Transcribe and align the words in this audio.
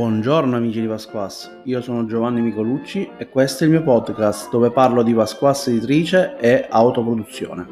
Buongiorno 0.00 0.56
amici 0.56 0.80
di 0.80 0.86
Pasquas, 0.86 1.60
io 1.64 1.82
sono 1.82 2.06
Giovanni 2.06 2.40
Micolucci 2.40 3.10
e 3.18 3.28
questo 3.28 3.64
è 3.64 3.66
il 3.66 3.74
mio 3.74 3.82
podcast 3.82 4.48
dove 4.48 4.70
parlo 4.70 5.02
di 5.02 5.12
Pasquas 5.12 5.66
editrice 5.66 6.38
e 6.38 6.66
autoproduzione. 6.70 7.66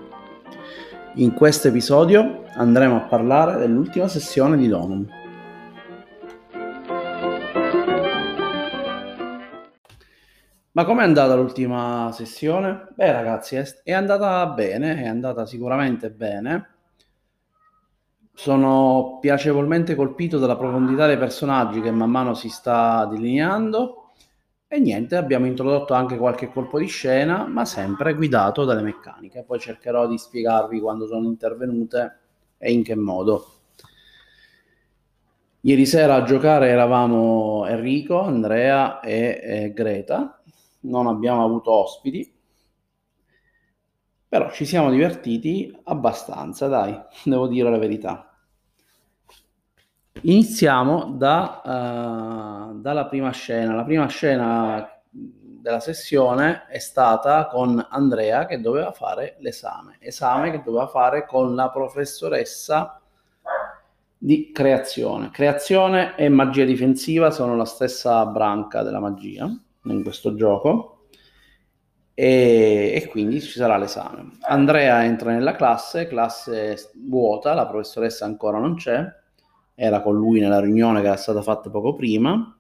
In 1.15 1.33
questo 1.33 1.69
episodio 1.69 2.45
andremo 2.53 2.97
a 2.97 3.01
parlare 3.01 3.57
dell'ultima 3.57 4.09
sessione 4.09 4.59
di 4.59 4.69
Donum. 4.69 5.07
Ma 10.73 10.85
com'è 10.85 11.05
andata 11.05 11.35
l'ultima 11.35 12.11
sessione? 12.13 12.89
Beh 12.95 13.11
ragazzi, 13.11 13.57
è 13.83 13.93
andata 13.95 14.47
bene, 14.49 15.03
è 15.03 15.07
andata 15.07 15.47
sicuramente 15.47 16.11
bene 16.11 16.78
sono 18.39 19.19
piacevolmente 19.21 19.97
colpito 19.97 20.39
dalla 20.39 20.57
profondità 20.57 21.09
dei 21.09 21.19
personaggi 21.19 21.81
che 21.81 21.91
man 21.91 22.09
mano 22.09 22.35
si 22.35 22.49
sta 22.49 23.05
delineando 23.07 24.13
e 24.69 24.79
niente, 24.79 25.17
abbiamo 25.17 25.47
introdotto 25.47 25.93
anche 25.93 26.17
qualche 26.17 26.49
colpo 26.49 26.79
di 26.79 26.87
scena, 26.87 27.49
ma 27.49 27.65
sempre 27.65 28.15
guidato 28.15 28.65
dalle 28.65 28.83
meccaniche. 28.83 29.43
Poi 29.43 29.59
cercherò 29.59 30.07
di 30.07 30.17
spiegarvi 30.17 30.79
quando 30.79 31.09
sono 31.09 31.27
intervenute 31.27 32.19
e 32.59 32.71
in 32.71 32.85
che 32.85 32.95
modo. 32.95 33.45
Ieri 35.63 35.85
sera 35.85 36.15
a 36.15 36.23
giocare 36.23 36.69
eravamo 36.69 37.67
Enrico, 37.67 38.21
Andrea 38.21 39.01
e, 39.01 39.41
e 39.43 39.73
Greta, 39.73 40.41
non 40.83 41.09
abbiamo 41.09 41.45
avuto 41.45 41.73
ospiti, 41.73 42.33
però 44.29 44.53
ci 44.53 44.65
siamo 44.65 44.91
divertiti 44.91 45.77
abbastanza, 45.85 46.69
dai, 46.69 46.97
devo 47.25 47.49
dire 47.49 47.69
la 47.69 47.79
verità. 47.79 48.28
Iniziamo 50.23 51.15
da, 51.17 51.63
uh, 51.65 52.81
dalla 52.81 53.07
prima 53.07 53.31
scena. 53.31 53.75
La 53.75 53.85
prima 53.85 54.07
scena 54.09 54.89
della 55.11 55.81
sessione 55.81 56.67
è 56.69 56.79
stata 56.79 57.47
con 57.47 57.85
Andrea 57.91 58.47
che 58.47 58.61
doveva 58.61 58.91
fare 58.91 59.37
l'esame, 59.41 59.97
esame 60.01 60.51
che 60.51 60.63
doveva 60.65 60.87
fare 60.89 61.27
con 61.27 61.55
la 61.55 61.71
professoressa 61.71 63.01
di 64.17 64.51
creazione. 64.53 65.31
Creazione 65.31 66.17
e 66.17 66.29
magia 66.29 66.65
difensiva 66.65 67.31
sono 67.31 67.55
la 67.55 67.65
stessa 67.65 68.27
branca 68.27 68.83
della 68.83 69.01
magia 69.01 69.49
in 69.85 70.03
questo 70.03 70.35
gioco 70.35 71.07
e, 72.15 72.93
e 72.95 73.07
quindi 73.09 73.41
ci 73.41 73.59
sarà 73.59 73.77
l'esame. 73.77 74.39
Andrea 74.41 75.05
entra 75.05 75.31
nella 75.31 75.55
classe, 75.55 76.09
classe 76.09 76.91
vuota, 76.97 77.55
la 77.55 77.67
professoressa 77.67 78.25
ancora 78.25 78.59
non 78.59 78.75
c'è 78.75 79.07
era 79.81 80.03
con 80.03 80.17
lui 80.17 80.41
nella 80.41 80.59
riunione 80.59 81.01
che 81.01 81.07
era 81.07 81.17
stata 81.17 81.41
fatta 81.41 81.71
poco 81.71 81.95
prima. 81.95 82.59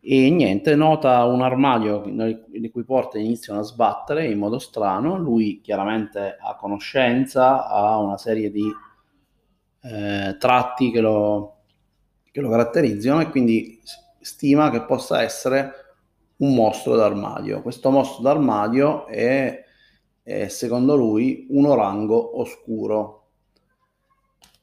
E 0.00 0.30
niente, 0.30 0.74
nota 0.74 1.24
un 1.24 1.42
armadio 1.42 2.04
le 2.06 2.70
cui 2.72 2.82
porte 2.82 3.20
iniziano 3.20 3.60
a 3.60 3.62
sbattere 3.62 4.26
in 4.28 4.38
modo 4.38 4.58
strano, 4.58 5.16
lui 5.16 5.60
chiaramente 5.60 6.36
ha 6.40 6.56
conoscenza, 6.56 7.68
ha 7.68 7.98
una 7.98 8.16
serie 8.16 8.50
di 8.50 8.68
eh, 9.82 10.36
tratti 10.40 10.90
che 10.90 11.00
lo, 11.00 11.58
che 12.32 12.40
lo 12.40 12.48
caratterizzano 12.48 13.20
e 13.20 13.28
quindi 13.28 13.80
stima 14.20 14.70
che 14.70 14.82
possa 14.82 15.22
essere 15.22 15.72
un 16.38 16.52
mostro 16.52 16.96
d'armadio. 16.96 17.62
Questo 17.62 17.90
mostro 17.90 18.22
d'armadio 18.22 19.06
è, 19.06 19.64
è 20.22 20.48
secondo 20.48 20.96
lui 20.96 21.46
un 21.50 21.66
orango 21.66 22.40
oscuro, 22.40 23.27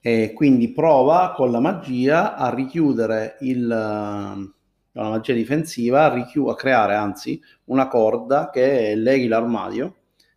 e 0.06 0.32
quindi 0.32 0.70
prova 0.70 1.32
con 1.34 1.50
la 1.50 1.58
magia 1.58 2.36
a 2.36 2.54
richiudere 2.54 3.38
il, 3.40 3.66
la 3.66 4.48
magia 4.92 5.34
difensiva, 5.34 6.04
a, 6.04 6.14
richiu- 6.14 6.48
a 6.48 6.54
creare 6.54 6.94
anzi 6.94 7.42
una 7.64 7.88
corda 7.88 8.48
che 8.50 8.94
leghi 8.94 9.26
l'armadio 9.26 9.96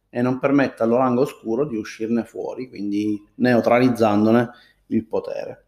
e 0.10 0.24
non 0.24 0.40
permetta 0.40 0.86
all'orango 0.86 1.22
oscuro 1.22 1.68
di 1.68 1.78
uscirne 1.78 2.24
fuori, 2.24 2.68
quindi 2.68 3.24
neutralizzandone 3.36 4.50
il 4.88 5.06
potere. 5.06 5.66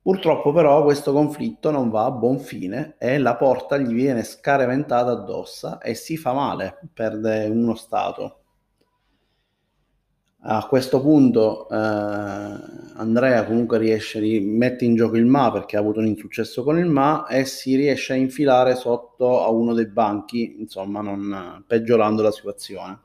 Purtroppo 0.00 0.52
però 0.52 0.84
questo 0.84 1.12
conflitto 1.12 1.72
non 1.72 1.90
va 1.90 2.04
a 2.04 2.12
buon 2.12 2.38
fine 2.38 2.94
e 2.96 3.18
la 3.18 3.34
porta 3.34 3.76
gli 3.76 3.92
viene 3.92 4.22
scareventata 4.22 5.10
addosso 5.10 5.80
e 5.80 5.94
si 5.94 6.16
fa 6.16 6.32
male, 6.32 6.78
perde 6.94 7.46
uno 7.46 7.74
stato. 7.74 8.42
A 10.48 10.64
questo 10.68 11.00
punto 11.00 11.68
eh, 11.68 11.74
Andrea 11.74 13.44
comunque 13.44 13.78
riesce, 13.78 14.20
mette 14.40 14.84
in 14.84 14.94
gioco 14.94 15.16
il 15.16 15.26
Ma 15.26 15.50
perché 15.50 15.76
ha 15.76 15.80
avuto 15.80 15.98
un 15.98 16.06
insuccesso 16.06 16.62
con 16.62 16.78
il 16.78 16.86
Ma 16.86 17.26
e 17.26 17.44
si 17.44 17.74
riesce 17.74 18.12
a 18.12 18.16
infilare 18.16 18.76
sotto 18.76 19.42
a 19.42 19.50
uno 19.50 19.74
dei 19.74 19.88
banchi, 19.88 20.54
insomma, 20.60 21.00
non, 21.00 21.64
peggiorando 21.66 22.22
la 22.22 22.30
situazione. 22.30 23.00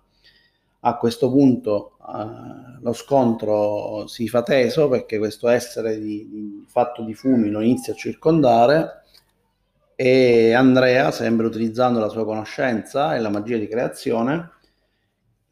A 0.81 0.97
questo 0.97 1.31
punto 1.31 1.97
eh, 2.07 2.80
lo 2.80 2.94
scontro 2.94 4.06
si 4.06 4.28
fa 4.28 4.44
teso 4.44 4.88
perché 4.88 5.18
questo 5.18 5.47
essere 5.47 6.00
di, 6.00 6.28
di, 6.30 6.66
fatto 6.68 7.01
di 7.01 7.16
fumi 7.16 7.50
lo 7.50 7.62
inizia 7.62 7.94
a 7.94 7.96
circondare 7.96 9.01
e 9.96 10.53
Andrea, 10.53 11.09
sempre 11.09 11.47
utilizzando 11.47 12.00
la 12.00 12.09
sua 12.09 12.24
conoscenza 12.24 13.16
e 13.16 13.19
la 13.19 13.30
magia 13.30 13.57
di 13.57 13.68
creazione, 13.68 14.59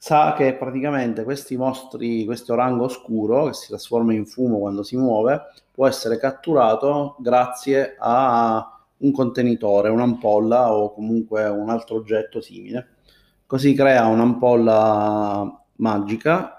sa 0.02 0.34
che 0.34 0.54
praticamente 0.56 1.26
questi 1.26 1.58
mostri, 1.58 2.24
questo 2.24 2.56
rango 2.56 2.86
oscuro 2.86 3.48
che 3.48 3.54
si 3.54 3.68
trasforma 3.68 4.14
in 4.14 4.26
fumo 4.26 4.60
quando 4.60 4.82
si 4.82 4.96
muove, 4.96 5.42
può 5.74 5.88
essere 5.88 6.18
catturato 6.18 7.18
grazie 7.20 7.98
a 8.00 8.80
un 9.00 9.12
contenitore, 9.12 9.90
un'ampolla 9.90 10.74
o 10.74 10.94
comunque 10.94 11.46
un 11.50 11.70
altro 11.70 11.98
oggetto 11.98 12.40
simile. 12.40 12.96
Così 13.46 13.74
crea 13.74 14.06
un'ampolla 14.06 15.66
magica 15.76 16.56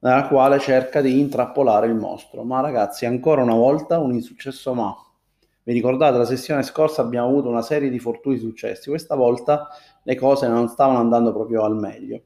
nella 0.00 0.26
quale 0.26 0.58
cerca 0.58 1.00
di 1.00 1.20
intrappolare 1.20 1.86
il 1.86 1.94
mostro. 1.94 2.42
Ma 2.42 2.60
ragazzi, 2.60 3.06
ancora 3.06 3.42
una 3.42 3.54
volta 3.54 4.00
un 4.00 4.12
insuccesso 4.14 4.74
ma. 4.74 4.92
Vi 5.62 5.72
ricordate, 5.72 6.18
la 6.18 6.24
sessione 6.24 6.64
scorsa 6.64 7.02
abbiamo 7.02 7.28
avuto 7.28 7.48
una 7.48 7.62
serie 7.62 7.88
di 7.88 8.00
fortuiti 8.00 8.40
successi, 8.40 8.88
questa 8.90 9.14
volta 9.14 9.68
le 10.02 10.16
cose 10.16 10.48
non 10.48 10.68
stavano 10.68 10.98
andando 10.98 11.32
proprio 11.32 11.62
al 11.62 11.76
meglio. 11.76 12.20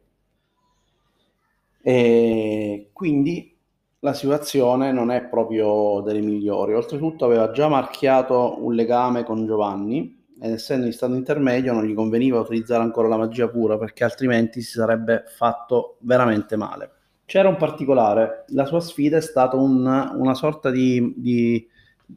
E 1.81 2.91
quindi 2.93 3.57
la 4.01 4.13
situazione 4.13 4.93
non 4.93 5.11
è 5.11 5.25
proprio 5.25 6.01
delle 6.03 6.21
migliori. 6.21 6.75
Oltretutto 6.75 7.25
aveva 7.25 7.51
già 7.51 7.69
marchiato 7.69 8.65
un 8.65 8.75
legame 8.75 9.25
con 9.25 9.47
Giovanni 9.47 10.27
ed 10.41 10.53
essendo 10.53 10.87
in 10.87 10.93
stato 10.93 11.15
intermedio 11.15 11.73
non 11.73 11.85
gli 11.85 11.95
conveniva 11.95 12.39
utilizzare 12.39 12.83
ancora 12.83 13.09
la 13.09 13.17
magia 13.17 13.49
pura 13.49 13.77
perché 13.77 14.05
altrimenti 14.05 14.61
si 14.61 14.73
sarebbe 14.73 15.25
fatto 15.27 15.97
veramente 16.01 16.57
male. 16.57 16.93
C'era 17.25 17.49
un 17.49 17.57
particolare, 17.57 18.45
la 18.49 18.65
sua 18.65 18.81
sfida 18.81 19.19
è 19.19 19.21
stata 19.21 19.57
un, 19.57 19.85
una 19.85 20.35
sorta 20.35 20.71
di, 20.71 21.13
di, 21.17 21.69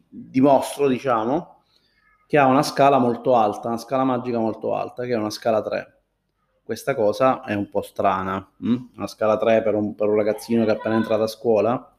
di 0.08 0.40
mostro, 0.40 0.88
diciamo, 0.88 1.62
che 2.26 2.38
ha 2.38 2.46
una 2.46 2.62
scala 2.62 2.98
molto 2.98 3.34
alta, 3.36 3.68
una 3.68 3.76
scala 3.76 4.04
magica 4.04 4.38
molto 4.38 4.74
alta, 4.74 5.04
che 5.04 5.12
è 5.12 5.16
una 5.16 5.28
scala 5.28 5.60
3 5.60 6.01
questa 6.72 6.94
cosa 6.94 7.44
è 7.44 7.52
un 7.52 7.68
po' 7.68 7.82
strana. 7.82 8.50
Hm? 8.62 8.76
Una 8.96 9.06
scala 9.06 9.36
3 9.36 9.62
per 9.62 9.74
un, 9.74 9.94
per 9.94 10.08
un 10.08 10.16
ragazzino 10.16 10.64
che 10.64 10.70
è 10.70 10.74
appena 10.74 10.94
entrato 10.94 11.22
a 11.24 11.26
scuola 11.26 11.94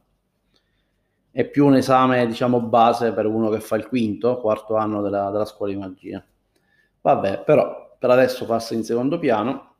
è 1.30 1.44
più 1.44 1.66
un 1.66 1.76
esame, 1.76 2.26
diciamo, 2.26 2.60
base 2.60 3.12
per 3.12 3.26
uno 3.26 3.50
che 3.50 3.60
fa 3.60 3.76
il 3.76 3.86
quinto, 3.86 4.36
quarto 4.38 4.74
anno 4.74 5.00
della, 5.00 5.30
della 5.30 5.44
scuola 5.44 5.72
di 5.72 5.78
magia. 5.78 6.24
Vabbè, 7.00 7.42
però 7.44 7.96
per 7.96 8.10
adesso 8.10 8.46
passa 8.46 8.74
in 8.74 8.82
secondo 8.82 9.18
piano. 9.20 9.74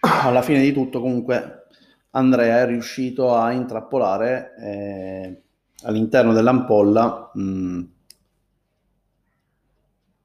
Alla 0.00 0.42
fine 0.42 0.60
di 0.60 0.72
tutto, 0.72 1.00
comunque, 1.00 1.66
Andrea 2.10 2.60
è 2.60 2.66
riuscito 2.66 3.34
a 3.34 3.52
intrappolare 3.52 4.54
eh, 4.58 5.42
all'interno 5.84 6.34
dell'ampolla 6.34 7.30
mh, 7.32 7.40
mm, 7.40 7.82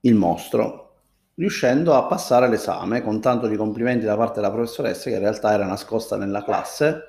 il 0.02 0.16
mostro 0.16 0.82
riuscendo 1.35 1.95
a 1.95 2.06
passare 2.06 2.47
l'esame 2.47 3.01
con 3.01 3.19
tanto 3.19 3.47
di 3.47 3.56
complimenti 3.56 4.06
da 4.06 4.15
parte 4.15 4.35
della 4.35 4.51
professoressa 4.51 5.09
che 5.09 5.15
in 5.15 5.21
realtà 5.21 5.51
era 5.51 5.65
nascosta 5.65 6.18
nella 6.18 6.44
classe 6.44 7.06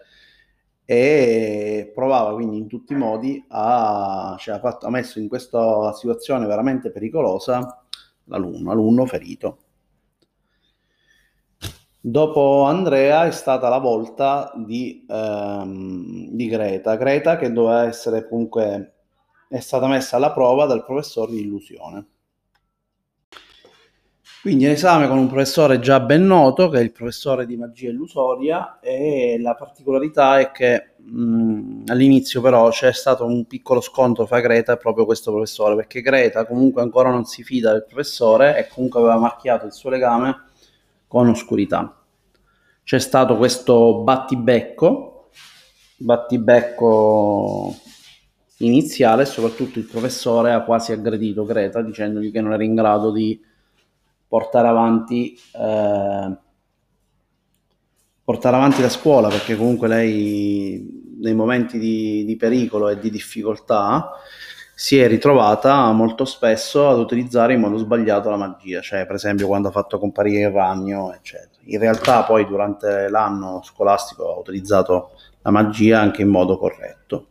e 0.87 1.91
provava 1.95 2.35
quindi 2.35 2.59
in 2.59 2.67
tutti 2.67 2.93
i 2.93 2.97
modi 2.97 3.43
a, 3.49 4.37
cioè, 4.39 4.57
ha, 4.57 4.59
fatto, 4.59 4.87
ha 4.87 4.91
messo 4.91 5.19
in 5.19 5.29
questa 5.29 5.93
situazione 5.95 6.47
veramente 6.47 6.91
pericolosa 6.91 7.85
l'alunno, 8.25 8.69
l'alunno 8.69 9.07
ferito. 9.07 9.59
Dopo 12.07 12.65
Andrea 12.65 13.25
è 13.25 13.31
stata 13.31 13.71
la 13.71 13.79
volta 13.79 14.53
di, 14.57 15.07
ehm, 15.09 16.29
di 16.33 16.47
Greta, 16.49 16.97
Greta 16.97 17.39
che 17.39 17.51
doveva 17.51 17.87
essere 17.87 18.29
comunque 18.29 18.93
è 19.49 19.59
stata 19.61 19.87
messa 19.87 20.17
alla 20.17 20.33
prova 20.33 20.67
dal 20.67 20.85
professore 20.85 21.33
di 21.33 21.41
illusione. 21.41 22.07
Quindi 24.45 24.67
esame 24.67 25.09
con 25.09 25.17
un 25.17 25.27
professore 25.27 25.81
già 25.81 26.01
ben 26.01 26.27
noto, 26.27 26.69
che 26.69 26.77
è 26.77 26.83
il 26.83 26.93
professore 26.93 27.47
di 27.47 27.57
magia 27.57 27.89
illusoria, 27.89 28.79
e 28.79 29.39
la 29.41 29.55
particolarità 29.55 30.39
è 30.39 30.51
che 30.51 30.97
mh, 30.99 31.85
all'inizio 31.87 32.43
però 32.43 32.69
c'è 32.69 32.93
stato 32.93 33.25
un 33.25 33.47
piccolo 33.47 33.81
scontro 33.81 34.27
fra 34.27 34.41
Greta 34.41 34.75
e 34.75 34.77
proprio 34.77 35.07
questo 35.07 35.31
professore, 35.31 35.77
perché 35.77 36.03
Greta 36.03 36.45
comunque 36.45 36.83
ancora 36.83 37.09
non 37.09 37.25
si 37.25 37.43
fida 37.43 37.73
del 37.73 37.87
professore 37.87 38.59
e 38.59 38.69
comunque 38.69 39.01
aveva 39.01 39.17
marchiato 39.17 39.65
il 39.65 39.73
suo 39.73 39.89
legame 39.89 40.43
con 41.09 41.27
oscurità. 41.27 42.05
C'è 42.83 42.99
stato 42.99 43.39
questo 43.39 44.03
battibecco, 44.03 45.31
battibecco 45.97 47.75
iniziale 48.59 49.25
soprattutto 49.25 49.79
il 49.79 49.87
professore 49.87 50.53
ha 50.53 50.61
quasi 50.65 50.93
aggredito 50.93 51.47
Greta 51.47 51.81
dicendogli 51.81 52.31
che 52.31 52.43
non 52.43 52.53
era 52.53 52.63
in 52.63 52.75
grado 52.75 53.11
di 53.11 53.53
portare 54.35 54.67
avanti, 54.67 55.39
eh, 55.53 56.37
portare 58.25 58.57
avanti 58.57 58.83
la 58.83 58.89
scuola 58.89 59.29
perché 59.29 59.55
comunque 59.55 59.87
lei 59.87 61.15
nei 61.21 61.35
momenti 61.35 61.79
di, 61.79 62.25
di 62.25 62.35
pericolo 62.35 62.89
e 62.89 62.99
di 62.99 63.11
difficoltà 63.11 64.11
si 64.75 64.99
è 64.99 65.07
ritrovata 65.07 65.89
molto 65.93 66.25
spesso 66.25 66.89
ad 66.89 66.99
utilizzare 66.99 67.53
in 67.53 67.61
modo 67.61 67.77
sbagliato 67.77 68.29
la 68.29 68.37
magia, 68.37 68.81
cioè 68.81 69.07
per 69.07 69.15
esempio 69.15 69.47
quando 69.47 69.69
ha 69.69 69.71
fatto 69.71 70.01
comparire 70.01 70.49
il 70.49 70.51
ragno, 70.51 71.15
eccetera. 71.15 71.63
In 71.67 71.79
realtà 71.79 72.25
poi 72.25 72.45
durante 72.45 73.09
l'anno 73.09 73.63
scolastico 73.63 74.35
ha 74.35 74.39
utilizzato 74.41 75.13
la 75.43 75.53
magia 75.53 76.01
anche 76.01 76.23
in 76.23 76.29
modo 76.29 76.59
corretto. 76.59 77.29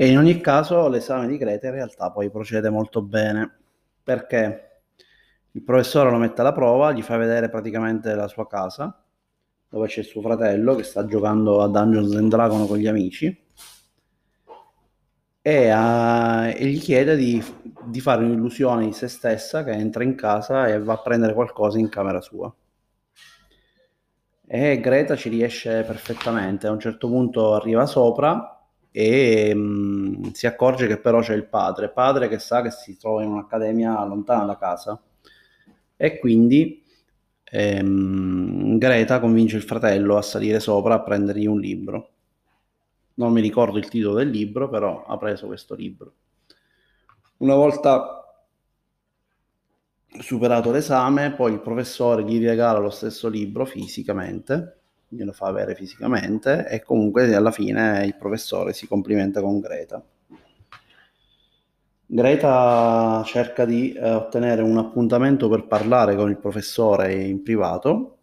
E 0.00 0.06
in 0.06 0.16
ogni 0.16 0.40
caso 0.40 0.86
l'esame 0.86 1.26
di 1.26 1.36
Greta 1.36 1.66
in 1.66 1.72
realtà 1.72 2.12
poi 2.12 2.30
procede 2.30 2.70
molto 2.70 3.02
bene 3.02 3.52
perché 4.00 4.82
il 5.50 5.62
professore 5.64 6.08
lo 6.08 6.18
mette 6.18 6.40
alla 6.40 6.52
prova, 6.52 6.92
gli 6.92 7.02
fa 7.02 7.16
vedere 7.16 7.48
praticamente 7.48 8.14
la 8.14 8.28
sua 8.28 8.46
casa, 8.46 9.02
dove 9.68 9.88
c'è 9.88 10.04
suo 10.04 10.22
fratello 10.22 10.76
che 10.76 10.84
sta 10.84 11.04
giocando 11.04 11.62
a 11.62 11.66
Dungeons 11.66 12.14
and 12.14 12.30
Dragons 12.30 12.68
con 12.68 12.78
gli 12.78 12.86
amici 12.86 13.44
e, 15.42 15.72
uh, 15.72 16.44
e 16.44 16.64
gli 16.66 16.78
chiede 16.78 17.16
di, 17.16 17.42
di, 17.86 18.00
fare 18.00 18.22
un'illusione 18.22 18.86
di 18.86 18.92
se 18.92 19.08
stessa 19.08 19.64
che 19.64 19.72
entra 19.72 20.04
in 20.04 20.14
casa 20.14 20.68
e 20.68 20.78
va 20.78 20.92
a 20.92 21.02
prendere 21.02 21.34
qualcosa 21.34 21.76
in 21.80 21.88
camera 21.88 22.20
sua. 22.20 22.54
E 24.46 24.78
Greta 24.78 25.16
ci 25.16 25.28
riesce 25.28 25.82
perfettamente, 25.82 26.68
a 26.68 26.70
un 26.70 26.78
certo 26.78 27.08
punto 27.08 27.54
arriva 27.54 27.84
sopra 27.84 28.52
e 29.00 29.54
mh, 29.54 29.60
mm, 29.60 30.22
si 30.32 30.48
accorge 30.48 30.88
che 30.88 30.98
però 30.98 31.20
c'è 31.20 31.34
il 31.34 31.44
padre, 31.44 31.88
padre 31.88 32.26
che 32.26 32.40
sa 32.40 32.62
che 32.62 32.72
si 32.72 32.98
trova 32.98 33.22
in 33.22 33.30
un'accademia 33.30 34.04
lontana 34.04 34.44
da 34.44 34.56
casa 34.58 35.00
e 35.96 36.18
quindi 36.18 36.82
ehm, 37.44 38.76
Greta 38.76 39.20
convince 39.20 39.56
il 39.56 39.62
fratello 39.62 40.16
a 40.16 40.22
salire 40.22 40.58
sopra 40.58 40.94
a 40.94 41.02
prendergli 41.02 41.46
un 41.46 41.60
libro. 41.60 42.10
Non 43.14 43.32
mi 43.32 43.40
ricordo 43.40 43.78
il 43.78 43.88
titolo 43.88 44.16
del 44.16 44.30
libro, 44.30 44.68
però 44.68 45.04
ha 45.06 45.16
preso 45.16 45.46
questo 45.46 45.76
libro. 45.76 46.14
Una 47.38 47.54
volta 47.54 48.42
superato 50.20 50.72
l'esame, 50.72 51.34
poi 51.34 51.52
il 51.52 51.60
professore 51.60 52.24
gli 52.24 52.44
regala 52.44 52.80
lo 52.80 52.90
stesso 52.90 53.28
libro 53.28 53.64
fisicamente 53.64 54.77
glielo 55.08 55.32
fa 55.32 55.46
avere 55.46 55.74
fisicamente 55.74 56.68
e 56.68 56.82
comunque 56.82 57.34
alla 57.34 57.50
fine 57.50 58.04
il 58.04 58.14
professore 58.16 58.72
si 58.72 58.86
complimenta 58.86 59.40
con 59.40 59.58
Greta. 59.58 60.04
Greta 62.10 63.22
cerca 63.26 63.64
di 63.64 63.92
eh, 63.92 64.10
ottenere 64.10 64.62
un 64.62 64.78
appuntamento 64.78 65.48
per 65.48 65.66
parlare 65.66 66.16
con 66.16 66.30
il 66.30 66.38
professore 66.38 67.14
in 67.14 67.42
privato 67.42 68.16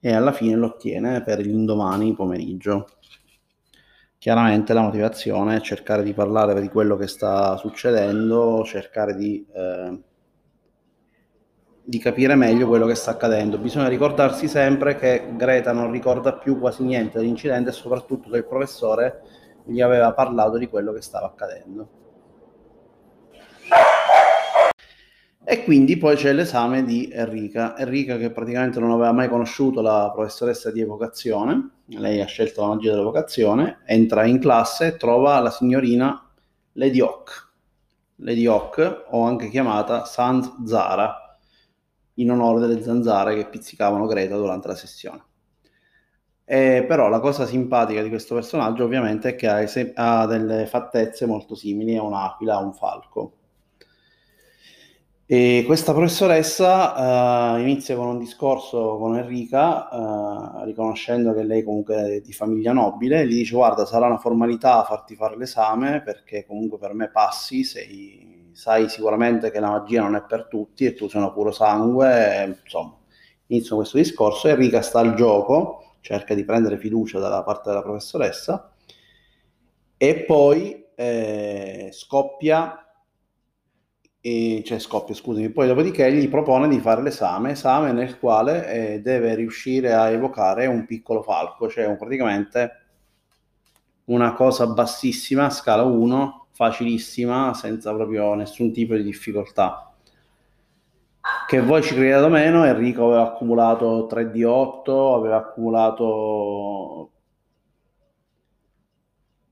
e 0.00 0.12
alla 0.12 0.32
fine 0.32 0.56
lo 0.56 0.66
ottiene 0.66 1.22
per 1.22 1.38
l'indomani 1.38 2.14
pomeriggio. 2.14 2.88
Chiaramente 4.18 4.72
la 4.72 4.82
motivazione 4.82 5.56
è 5.56 5.60
cercare 5.60 6.02
di 6.02 6.12
parlare 6.12 6.60
di 6.60 6.68
quello 6.68 6.96
che 6.96 7.06
sta 7.06 7.56
succedendo, 7.56 8.64
cercare 8.64 9.14
di 9.14 9.46
eh, 9.52 9.98
di 11.84 11.98
capire 11.98 12.34
meglio 12.34 12.68
quello 12.68 12.86
che 12.86 12.94
sta 12.94 13.10
accadendo. 13.12 13.58
Bisogna 13.58 13.88
ricordarsi 13.88 14.46
sempre 14.48 14.96
che 14.96 15.32
Greta 15.36 15.72
non 15.72 15.90
ricorda 15.90 16.34
più 16.34 16.58
quasi 16.58 16.84
niente 16.84 17.18
dell'incidente 17.18 17.70
e 17.70 17.72
soprattutto 17.72 18.30
che 18.30 18.38
il 18.38 18.46
professore 18.46 19.22
gli 19.64 19.80
aveva 19.80 20.12
parlato 20.12 20.58
di 20.58 20.68
quello 20.68 20.92
che 20.92 21.02
stava 21.02 21.26
accadendo. 21.26 21.88
E 25.44 25.64
quindi 25.64 25.96
poi 25.96 26.14
c'è 26.14 26.32
l'esame 26.32 26.84
di 26.84 27.10
Enrica. 27.12 27.76
Enrica 27.76 28.16
che 28.16 28.30
praticamente 28.30 28.78
non 28.78 28.92
aveva 28.92 29.10
mai 29.10 29.28
conosciuto 29.28 29.80
la 29.80 30.10
professoressa 30.14 30.70
di 30.70 30.80
evocazione, 30.80 31.70
lei 31.86 32.20
ha 32.20 32.26
scelto 32.26 32.60
la 32.60 32.68
magia 32.68 32.92
dell'evocazione, 32.92 33.80
entra 33.84 34.24
in 34.24 34.38
classe 34.38 34.86
e 34.86 34.96
trova 34.96 35.40
la 35.40 35.50
signorina 35.50 36.30
Lady 36.74 37.00
Hawk. 37.00 37.50
Lady 38.16 38.46
Hawk, 38.46 39.06
o 39.10 39.24
anche 39.24 39.48
chiamata 39.48 40.04
Sans 40.04 40.64
Zara, 40.64 41.21
in 42.14 42.30
onore 42.30 42.60
delle 42.60 42.82
zanzare 42.82 43.34
che 43.34 43.48
pizzicavano 43.48 44.06
Greta 44.06 44.36
durante 44.36 44.68
la 44.68 44.74
sessione. 44.74 45.24
E 46.44 46.84
però 46.86 47.08
la 47.08 47.20
cosa 47.20 47.46
simpatica 47.46 48.02
di 48.02 48.08
questo 48.08 48.34
personaggio 48.34 48.84
ovviamente 48.84 49.30
è 49.30 49.34
che 49.36 49.48
ha, 49.48 49.60
es- 49.62 49.92
ha 49.94 50.26
delle 50.26 50.66
fattezze 50.66 51.26
molto 51.26 51.54
simili 51.54 51.96
a 51.96 52.02
un'aquila, 52.02 52.56
a 52.56 52.60
un 52.60 52.72
falco. 52.74 53.36
E 55.24 55.62
questa 55.64 55.92
professoressa 55.94 57.54
uh, 57.54 57.58
inizia 57.60 57.96
con 57.96 58.06
un 58.06 58.18
discorso 58.18 58.98
con 58.98 59.16
Enrica, 59.16 59.88
uh, 59.90 60.64
riconoscendo 60.64 61.32
che 61.32 61.42
lei 61.42 61.62
comunque 61.62 62.16
è 62.16 62.20
di 62.20 62.32
famiglia 62.34 62.72
nobile, 62.72 63.26
gli 63.26 63.36
dice 63.36 63.54
guarda 63.54 63.86
sarà 63.86 64.06
una 64.06 64.18
formalità 64.18 64.82
farti 64.82 65.14
fare 65.14 65.38
l'esame 65.38 66.02
perché 66.02 66.44
comunque 66.44 66.76
per 66.76 66.92
me 66.92 67.08
passi, 67.08 67.64
sei 67.64 68.31
sai 68.52 68.88
sicuramente 68.88 69.50
che 69.50 69.60
la 69.60 69.70
magia 69.70 70.02
non 70.02 70.14
è 70.14 70.22
per 70.22 70.46
tutti 70.48 70.84
e 70.84 70.94
tu 70.94 71.08
sei 71.08 71.20
una 71.20 71.32
puro 71.32 71.50
sangue, 71.50 72.58
insomma, 72.62 72.96
inizio 73.46 73.76
questo 73.76 73.96
discorso, 73.98 74.48
Enrica 74.48 74.82
sta 74.82 75.00
al 75.00 75.14
gioco, 75.14 75.96
cerca 76.00 76.34
di 76.34 76.44
prendere 76.44 76.78
fiducia 76.78 77.18
dalla 77.18 77.42
parte 77.42 77.68
della 77.70 77.82
professoressa 77.82 78.72
e 79.96 80.24
poi 80.24 80.84
eh, 80.94 81.90
scoppia, 81.92 82.76
e, 84.20 84.62
cioè 84.64 84.78
scoppia, 84.78 85.14
scusami, 85.14 85.50
poi 85.50 85.66
dopodiché 85.66 86.12
gli 86.12 86.28
propone 86.28 86.68
di 86.68 86.80
fare 86.80 87.02
l'esame, 87.02 87.52
esame 87.52 87.92
nel 87.92 88.18
quale 88.18 88.94
eh, 88.94 89.00
deve 89.00 89.34
riuscire 89.34 89.92
a 89.92 90.10
evocare 90.10 90.66
un 90.66 90.86
piccolo 90.86 91.22
falco, 91.22 91.68
cioè 91.68 91.96
praticamente 91.96 92.80
una 94.06 94.32
cosa 94.34 94.66
bassissima, 94.66 95.50
scala 95.50 95.84
1, 95.84 96.41
facilissima, 96.52 97.54
senza 97.54 97.92
proprio 97.94 98.34
nessun 98.34 98.72
tipo 98.72 98.94
di 98.94 99.02
difficoltà. 99.02 99.92
Che 101.46 101.60
voi 101.60 101.82
ci 101.82 101.94
crediate 101.94 102.24
o 102.24 102.28
meno, 102.28 102.64
Enrico 102.64 103.06
aveva 103.06 103.22
accumulato 103.32 104.06
3 104.06 104.30
d 104.30 104.42
8, 104.44 105.14
aveva 105.14 105.36
accumulato 105.36 107.10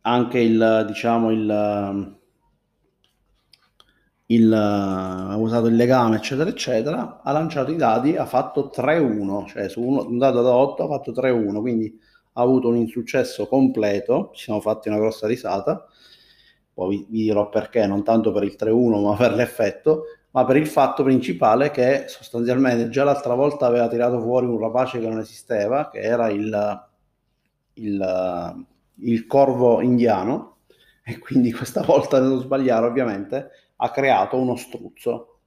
anche 0.03 0.39
il, 0.39 0.85
diciamo, 0.87 1.31
il, 1.31 2.19
il, 4.27 4.53
ha 4.53 5.37
usato 5.37 5.67
il 5.67 5.77
legame, 5.77 6.17
eccetera, 6.17 6.49
eccetera, 6.49 7.21
ha 7.23 7.33
lanciato 7.33 7.71
i 7.71 7.77
dadi, 7.77 8.17
ha 8.17 8.27
fatto 8.27 8.71
3-1, 8.75 9.47
cioè 9.47 9.69
su 9.69 9.83
uno, 9.83 10.07
un 10.07 10.19
dato 10.19 10.43
da 10.43 10.55
8 10.55 10.85
ha 10.85 10.87
fatto 10.89 11.13
3-1, 11.13 11.61
quindi 11.61 11.99
ha 12.35 12.43
avuto 12.43 12.69
un 12.69 12.77
insuccesso 12.77 13.47
completo, 13.47 14.31
ci 14.35 14.45
siamo 14.45 14.61
fatti 14.61 14.89
una 14.89 14.99
grossa 14.99 15.27
risata, 15.27 15.87
poi 16.81 16.97
vi, 16.97 17.07
vi 17.11 17.23
dirò 17.25 17.51
perché, 17.51 17.87
non 17.87 18.03
tanto 18.03 18.33
per 18.33 18.43
il 18.43 18.57
3-1 18.59 19.03
ma 19.03 19.15
per 19.15 19.35
l'effetto, 19.35 20.05
ma 20.31 20.47
per 20.47 20.57
il 20.57 20.67
fatto 20.67 21.03
principale 21.03 21.71
che 21.71 22.05
sostanzialmente 22.07 22.89
già 22.89 23.05
l'altra 23.05 23.35
volta 23.35 23.67
aveva 23.67 23.87
tirato 23.87 24.19
fuori 24.19 24.47
un 24.47 24.59
rapace 24.59 24.99
che 24.99 25.07
non 25.07 25.19
esisteva, 25.19 25.91
che 25.91 25.99
era 25.99 26.31
il, 26.31 26.89
il, 27.75 28.67
il 28.95 29.27
corvo 29.27 29.83
indiano, 29.83 30.57
e 31.05 31.19
quindi 31.19 31.53
questa 31.53 31.83
volta, 31.83 32.19
nello 32.19 32.39
sbagliare 32.39 32.87
ovviamente, 32.87 33.51
ha 33.77 33.91
creato 33.91 34.39
uno 34.39 34.57
struzzo. 34.57 35.41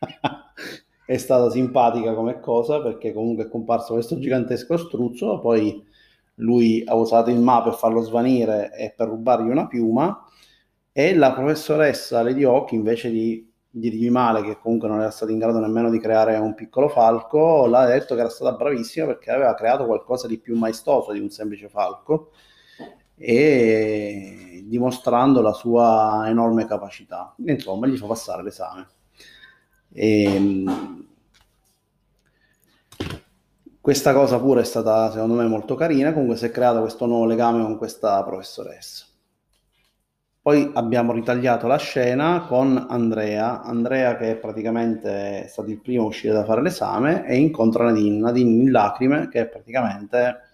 è 1.06 1.16
stata 1.16 1.48
simpatica 1.48 2.12
come 2.12 2.38
cosa 2.38 2.82
perché 2.82 3.14
comunque 3.14 3.44
è 3.44 3.48
comparso 3.48 3.94
questo 3.94 4.18
gigantesco 4.18 4.76
struzzo, 4.76 5.40
poi 5.40 5.82
lui 6.38 6.82
ha 6.86 6.94
usato 6.94 7.30
il 7.30 7.38
ma 7.38 7.62
per 7.62 7.74
farlo 7.74 8.00
svanire 8.00 8.72
e 8.76 8.92
per 8.96 9.08
rubargli 9.08 9.48
una 9.48 9.66
piuma 9.66 10.24
e 10.92 11.14
la 11.14 11.32
professoressa 11.32 12.22
Lady 12.22 12.44
Hawk 12.44 12.72
invece 12.72 13.10
di 13.10 13.46
dirgli 13.70 14.10
male 14.10 14.42
che 14.42 14.58
comunque 14.58 14.88
non 14.88 15.00
era 15.00 15.10
stato 15.10 15.30
in 15.30 15.38
grado 15.38 15.60
nemmeno 15.60 15.90
di 15.90 16.00
creare 16.00 16.36
un 16.36 16.54
piccolo 16.54 16.88
falco 16.88 17.66
l'ha 17.66 17.86
detto 17.86 18.14
che 18.14 18.20
era 18.20 18.30
stata 18.30 18.56
bravissima 18.56 19.06
perché 19.06 19.30
aveva 19.30 19.54
creato 19.54 19.86
qualcosa 19.86 20.26
di 20.26 20.38
più 20.38 20.56
maestoso 20.56 21.12
di 21.12 21.20
un 21.20 21.30
semplice 21.30 21.68
falco 21.68 22.30
e 23.18 24.62
dimostrando 24.66 25.42
la 25.42 25.52
sua 25.52 26.24
enorme 26.26 26.66
capacità. 26.66 27.34
Insomma, 27.44 27.86
gli 27.88 27.96
fa 27.96 28.06
passare 28.06 28.42
l'esame. 28.42 28.86
E, 29.92 30.22
ehm, 30.22 31.07
questa 33.88 34.12
cosa 34.12 34.38
pure 34.38 34.60
è 34.60 34.64
stata 34.64 35.10
secondo 35.10 35.32
me 35.32 35.46
molto 35.46 35.74
carina, 35.74 36.12
comunque 36.12 36.36
si 36.36 36.44
è 36.44 36.50
creato 36.50 36.80
questo 36.80 37.06
nuovo 37.06 37.24
legame 37.24 37.62
con 37.62 37.78
questa 37.78 38.22
professoressa. 38.22 39.06
Poi 40.42 40.72
abbiamo 40.74 41.14
ritagliato 41.14 41.66
la 41.66 41.78
scena 41.78 42.44
con 42.46 42.86
Andrea, 42.90 43.62
Andrea 43.62 44.18
che 44.18 44.36
praticamente 44.36 45.44
è 45.44 45.46
stato 45.46 45.70
il 45.70 45.80
primo 45.80 46.02
a 46.02 46.06
uscire 46.08 46.34
da 46.34 46.44
fare 46.44 46.60
l'esame 46.60 47.26
e 47.26 47.38
incontra 47.38 47.84
Nadine, 47.84 48.18
Nadine 48.18 48.62
in 48.62 48.70
lacrime 48.70 49.28
che 49.30 49.46
praticamente 49.46 50.50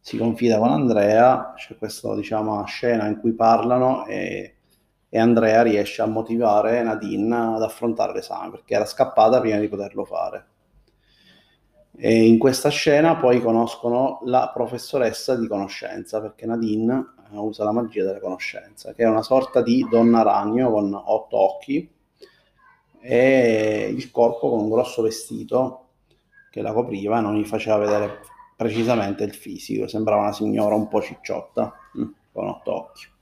si 0.00 0.16
confida 0.16 0.56
con 0.56 0.70
Andrea, 0.70 1.52
c'è 1.54 1.76
questa 1.76 2.14
diciamo, 2.14 2.64
scena 2.64 3.06
in 3.06 3.20
cui 3.20 3.32
parlano 3.32 4.06
e, 4.06 4.54
e, 5.10 5.18
Andrea 5.18 5.60
riesce 5.60 6.00
a 6.00 6.06
motivare 6.06 6.82
Nadine 6.82 7.36
ad 7.56 7.62
affrontare 7.62 8.14
l'esame 8.14 8.52
perché 8.52 8.72
era 8.72 8.86
scappata 8.86 9.38
prima 9.38 9.58
di 9.58 9.68
poterlo 9.68 10.06
fare. 10.06 10.52
E 11.96 12.26
in 12.26 12.38
questa 12.38 12.70
scena 12.70 13.16
poi 13.16 13.40
conoscono 13.40 14.20
la 14.24 14.50
professoressa 14.52 15.36
di 15.36 15.46
conoscenza 15.46 16.20
perché 16.20 16.44
Nadine 16.44 17.14
eh, 17.32 17.36
usa 17.36 17.62
la 17.64 17.72
magia 17.72 18.04
della 18.04 18.20
conoscenza, 18.20 18.92
che 18.94 19.04
è 19.04 19.08
una 19.08 19.22
sorta 19.22 19.62
di 19.62 19.86
donna 19.88 20.22
ragno 20.22 20.70
con 20.70 20.92
otto 20.92 21.36
occhi 21.36 21.88
e 23.00 23.92
il 23.94 24.10
corpo 24.10 24.50
con 24.50 24.60
un 24.60 24.70
grosso 24.70 25.02
vestito 25.02 25.80
che 26.50 26.62
la 26.62 26.72
copriva 26.72 27.18
e 27.18 27.20
non 27.20 27.36
gli 27.36 27.44
faceva 27.44 27.76
vedere 27.76 28.20
precisamente 28.56 29.24
il 29.24 29.34
fisico, 29.34 29.86
sembrava 29.86 30.22
una 30.22 30.32
signora 30.32 30.74
un 30.74 30.88
po' 30.88 31.02
cicciotta, 31.02 31.72
mm, 31.98 32.04
con 32.32 32.48
otto 32.48 32.74
occhi. 32.74 33.12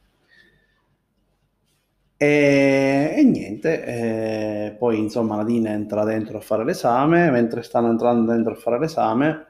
E, 2.23 3.15
e 3.17 3.25
niente, 3.25 3.85
eh, 3.85 4.77
poi 4.79 4.97
insomma 4.97 5.35
Nadine 5.35 5.73
entra 5.73 6.05
dentro 6.05 6.39
a 6.39 6.41
fare 6.41 6.65
l'esame, 6.65 7.33
mentre 7.33 7.65
stanno 7.65 7.89
entrando 7.89 8.31
dentro 8.31 8.53
a 8.53 8.55
fare 8.55 8.79
l'esame 8.79 9.47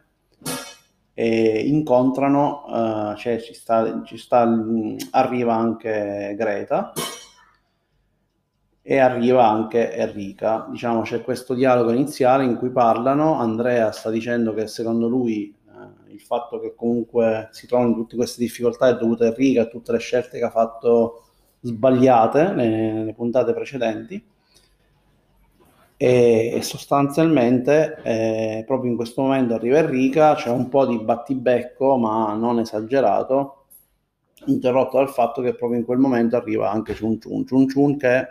e 1.13 1.67
incontrano, 1.69 2.65
uh, 2.65 3.15
cioè 3.17 3.39
ci 3.43 3.53
sta, 3.53 4.03
ci 4.07 4.17
sta, 4.17 4.49
arriva 5.11 5.55
anche 5.55 6.35
Greta 6.35 6.95
e 8.81 8.99
arriva 8.99 9.47
anche 9.47 9.93
Enrica. 9.95 10.67
Diciamo 10.71 11.03
c'è 11.03 11.21
questo 11.21 11.53
dialogo 11.53 11.91
iniziale 11.91 12.45
in 12.45 12.57
cui 12.57 12.71
parlano, 12.71 13.39
Andrea 13.39 13.93
sta 13.93 14.09
dicendo 14.09 14.55
che 14.55 14.67
secondo 14.67 15.09
lui 15.09 15.55
il 16.07 16.21
fatto 16.21 16.59
che 16.59 16.75
comunque 16.75 17.49
si 17.53 17.67
trovano 17.67 17.93
tutte 17.93 18.17
queste 18.17 18.41
difficoltà 18.41 18.89
è 18.89 18.97
dovuto 18.97 19.25
a 19.25 19.27
Enrica, 19.27 19.61
a 19.61 19.67
tutte 19.67 19.93
le 19.93 19.99
scelte 19.99 20.39
che 20.39 20.45
ha 20.45 20.51
fatto 20.51 21.27
sbagliate 21.63 22.53
nelle, 22.53 22.93
nelle 22.93 23.15
puntate 23.15 23.55
precedenti 23.55 24.23
e, 26.03 26.59
sostanzialmente 26.63 28.01
eh, 28.03 28.65
proprio 28.67 28.91
in 28.91 28.97
questo 28.97 29.23
momento 29.23 29.55
arriva 29.55 29.79
Enrica, 29.79 30.35
c'è 30.35 30.51
un 30.51 30.69
po' 30.69 30.85
di 30.85 30.99
battibecco 30.99 31.97
ma 31.97 32.35
non 32.35 32.59
esagerato, 32.59 33.67
interrotto 34.47 34.97
dal 34.97 35.11
fatto 35.11 35.43
che 35.43 35.55
proprio 35.55 35.79
in 35.79 35.85
quel 35.85 35.99
momento 35.99 36.35
arriva 36.37 36.69
anche 36.71 36.97
Chun 36.99 37.21
Chun, 37.21 37.47
Chun 37.47 37.69
Chun 37.73 37.97
che 37.97 38.27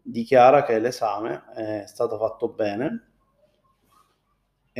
dichiara 0.00 0.62
che 0.62 0.78
l'esame 0.78 1.42
è 1.52 1.84
stato 1.86 2.16
fatto 2.16 2.48
bene 2.48 3.06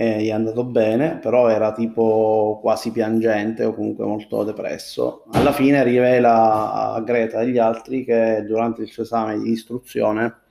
e 0.01 0.23
gli 0.23 0.29
è 0.29 0.31
andato 0.31 0.63
bene, 0.63 1.17
però 1.17 1.49
era 1.49 1.73
tipo 1.73 2.61
quasi 2.63 2.93
piangente 2.93 3.65
o 3.65 3.75
comunque 3.75 4.05
molto 4.05 4.45
depresso. 4.45 5.25
Alla 5.33 5.51
fine 5.51 5.83
rivela 5.83 6.93
a 6.93 7.01
Greta 7.01 7.41
e 7.41 7.43
agli 7.43 7.59
altri 7.59 8.05
che 8.05 8.45
durante 8.47 8.83
il 8.83 8.91
suo 8.91 9.03
esame 9.03 9.41
di 9.41 9.51
istruzione 9.51 10.43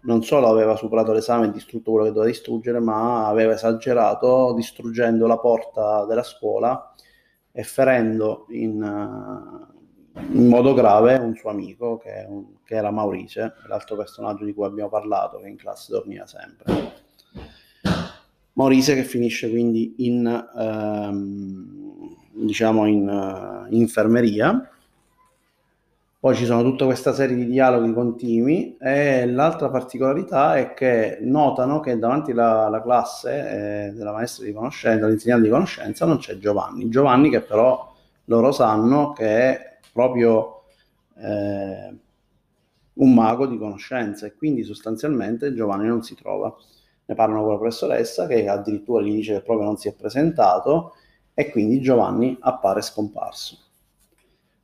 non 0.00 0.24
solo 0.24 0.48
aveva 0.48 0.74
superato 0.74 1.12
l'esame 1.12 1.46
e 1.46 1.52
distrutto 1.52 1.92
quello 1.92 2.06
che 2.06 2.12
doveva 2.12 2.32
distruggere, 2.32 2.80
ma 2.80 3.28
aveva 3.28 3.52
esagerato 3.52 4.52
distruggendo 4.54 5.28
la 5.28 5.38
porta 5.38 6.04
della 6.06 6.24
scuola 6.24 6.94
e 7.52 7.62
ferendo 7.62 8.46
in, 8.48 8.74
in 10.32 10.48
modo 10.48 10.74
grave 10.74 11.14
un 11.14 11.36
suo 11.36 11.50
amico 11.50 11.96
che, 11.98 12.26
che 12.64 12.74
era 12.74 12.90
Maurice, 12.90 13.54
l'altro 13.68 13.94
personaggio 13.94 14.44
di 14.44 14.52
cui 14.52 14.64
abbiamo 14.64 14.90
parlato, 14.90 15.38
che 15.38 15.46
in 15.46 15.56
classe 15.56 15.92
dormiva 15.92 16.26
sempre. 16.26 17.06
Maurice 18.58 18.96
che 18.96 19.04
finisce 19.04 19.48
quindi 19.48 19.94
in, 19.98 20.26
ehm, 20.26 22.16
diciamo 22.32 22.86
in 22.86 23.08
uh, 23.08 23.72
infermeria. 23.72 24.68
Poi 26.18 26.34
ci 26.34 26.44
sono 26.44 26.64
tutta 26.64 26.84
questa 26.84 27.14
serie 27.14 27.36
di 27.36 27.46
dialoghi 27.46 27.92
continui 27.92 28.76
e 28.76 29.30
l'altra 29.30 29.70
particolarità 29.70 30.56
è 30.56 30.74
che 30.74 31.18
notano 31.20 31.78
che 31.78 31.96
davanti 31.96 32.32
alla, 32.32 32.82
classe 32.82 33.30
eh, 33.86 33.92
della 33.92 34.10
maestra 34.10 34.44
di 34.44 34.52
conoscenza, 34.52 35.04
dell'insegnante 35.04 35.44
di 35.44 35.52
conoscenza, 35.52 36.04
non 36.04 36.18
c'è 36.18 36.38
Giovanni. 36.38 36.88
Giovanni 36.88 37.30
che 37.30 37.42
però 37.42 37.94
loro 38.24 38.50
sanno 38.50 39.12
che 39.12 39.24
è 39.24 39.78
proprio 39.92 40.64
eh, 41.16 41.96
un 42.94 43.14
mago 43.14 43.46
di 43.46 43.56
conoscenza 43.56 44.26
e 44.26 44.34
quindi 44.34 44.64
sostanzialmente 44.64 45.54
Giovanni 45.54 45.86
non 45.86 46.02
si 46.02 46.16
trova 46.16 46.52
ne 47.08 47.14
parlano 47.14 47.42
con 47.42 47.52
la 47.52 47.58
professoressa 47.58 48.26
che 48.26 48.46
addirittura 48.46 49.02
gli 49.02 49.14
dice 49.14 49.34
che 49.34 49.40
proprio 49.40 49.66
non 49.66 49.78
si 49.78 49.88
è 49.88 49.94
presentato 49.94 50.92
e 51.32 51.50
quindi 51.50 51.80
Giovanni 51.80 52.36
appare 52.38 52.82
scomparso. 52.82 53.58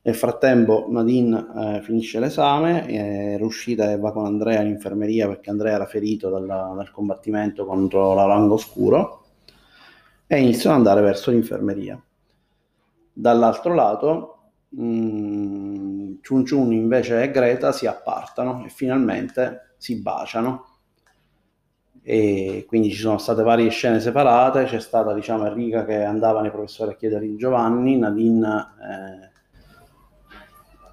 Nel 0.03 0.13
frattempo 0.13 0.85
Nadine 0.87 1.47
eh, 1.55 1.81
finisce 1.81 2.19
l'esame, 2.19 2.85
è 2.85 3.37
riuscita 3.37 3.91
e 3.91 3.97
va 3.97 4.11
con 4.11 4.25
Andrea 4.25 4.61
in 4.61 4.67
infermeria 4.67 5.27
perché 5.27 5.49
Andrea 5.49 5.73
era 5.73 5.87
ferito 5.87 6.29
dalla, 6.29 6.71
dal 6.75 6.91
combattimento 6.91 7.65
contro 7.65 8.13
la 8.13 8.25
Rango 8.25 8.53
Oscuro 8.53 9.23
e 10.27 10.39
iniziano 10.39 10.75
ad 10.75 10.85
andare 10.85 11.01
verso 11.01 11.31
l'infermeria. 11.31 11.99
Dall'altro 13.11 13.73
lato 13.73 14.37
mh, 14.69 14.83
mm, 14.83 16.13
Chun 16.21 16.45
Chun 16.45 16.71
invece 16.73 17.23
e 17.23 17.31
Greta 17.31 17.71
si 17.71 17.87
appartano 17.87 18.63
e 18.63 18.69
finalmente 18.69 19.73
si 19.77 19.99
baciano 19.99 20.74
e 22.07 22.65
quindi 22.67 22.91
ci 22.91 22.97
sono 22.97 23.17
state 23.17 23.41
varie 23.41 23.69
scene 23.69 23.99
separate, 23.99 24.65
c'è 24.65 24.79
stata 24.79 25.11
diciamo 25.11 25.47
Enrica 25.47 25.85
che 25.85 26.03
andava 26.03 26.41
nei 26.41 26.51
professori 26.51 26.91
a 26.91 26.95
chiedere 26.95 27.25
di 27.25 27.35
Giovanni, 27.35 27.97
Nadine 27.97 28.67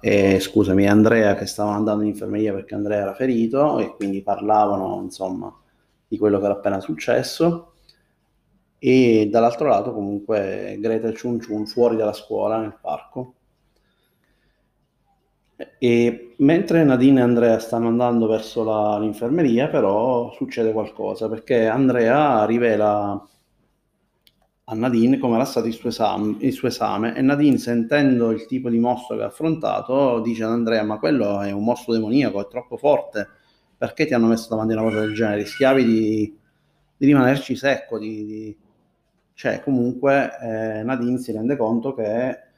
eh, 0.01 0.35
e 0.35 0.39
scusami 0.39 0.87
Andrea 0.87 1.35
che 1.35 1.45
stavano 1.45 1.77
andando 1.77 2.01
in 2.01 2.09
infermeria 2.09 2.51
perché 2.51 2.73
Andrea 2.73 3.01
era 3.01 3.13
ferito 3.13 3.77
e 3.77 3.93
quindi 3.95 4.23
parlavano 4.23 5.01
insomma 5.03 5.55
di 6.07 6.17
quello 6.17 6.39
che 6.39 6.45
era 6.45 6.55
appena 6.55 6.79
successo. 6.79 7.73
E 8.79 9.27
dall'altro 9.31 9.67
lato 9.67 9.93
comunque 9.93 10.77
Greta 10.79 11.09
e 11.09 11.13
Chun 11.13 11.39
Chun 11.39 11.67
fuori 11.67 11.95
dalla 11.95 12.13
scuola 12.13 12.57
nel 12.57 12.75
parco 12.81 13.35
e 15.77 16.35
mentre 16.37 16.83
Nadine 16.83 17.19
e 17.19 17.23
Andrea 17.23 17.59
stanno 17.59 17.87
andando 17.87 18.27
verso 18.27 18.63
la, 18.63 18.97
l'infermeria, 18.99 19.67
però 19.67 20.31
succede 20.33 20.71
qualcosa 20.71 21.29
perché 21.29 21.67
Andrea 21.67 22.45
rivela 22.45 23.27
a 24.65 24.75
Nadine 24.75 25.17
come 25.19 25.35
era 25.35 25.45
stato 25.45 25.67
il 25.67 25.73
suo, 25.73 25.89
esame, 25.89 26.37
il 26.39 26.53
suo 26.53 26.69
esame 26.69 27.15
e 27.15 27.21
Nadine 27.21 27.57
sentendo 27.57 28.31
il 28.31 28.45
tipo 28.45 28.69
di 28.69 28.79
mostro 28.79 29.17
che 29.17 29.23
ha 29.23 29.27
affrontato 29.27 30.21
dice 30.21 30.43
ad 30.43 30.51
Andrea 30.51 30.83
ma 30.83 30.99
quello 30.99 31.41
è 31.41 31.51
un 31.51 31.63
mostro 31.63 31.93
demoniaco, 31.93 32.41
è 32.41 32.47
troppo 32.47 32.77
forte, 32.77 33.27
perché 33.77 34.05
ti 34.05 34.13
hanno 34.13 34.27
messo 34.27 34.47
davanti 34.49 34.73
una 34.73 34.83
cosa 34.83 35.01
del 35.01 35.13
genere? 35.13 35.43
Rischiavi 35.43 35.83
di, 35.83 36.37
di 36.97 37.05
rimanerci 37.05 37.55
secco, 37.55 37.99
di, 37.99 38.25
di... 38.25 38.57
cioè 39.33 39.61
comunque 39.61 40.31
eh, 40.41 40.83
Nadine 40.83 41.17
si 41.17 41.31
rende 41.33 41.57
conto 41.57 41.93
che 41.93 42.51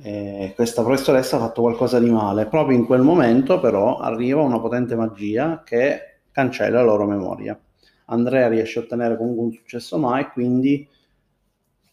eh, 0.00 0.52
questa 0.54 0.82
professoressa 0.82 1.36
ha 1.36 1.40
fatto 1.40 1.62
qualcosa 1.62 1.98
di 1.98 2.10
male. 2.10 2.46
Proprio 2.46 2.76
in 2.76 2.86
quel 2.86 3.02
momento, 3.02 3.60
però, 3.60 3.98
arriva 3.98 4.40
una 4.40 4.60
potente 4.60 4.94
magia 4.94 5.62
che 5.64 6.20
cancella 6.30 6.78
la 6.78 6.84
loro 6.84 7.06
memoria. 7.06 7.58
Andrea 8.06 8.48
riesce 8.48 8.78
a 8.78 8.82
ottenere 8.82 9.16
comunque 9.16 9.44
un 9.44 9.52
successo 9.52 9.98
mai, 9.98 10.28
quindi 10.30 10.88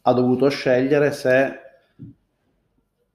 ha 0.02 0.14
dovuto 0.14 0.50
scegliere 0.50 1.12
se 1.12 1.60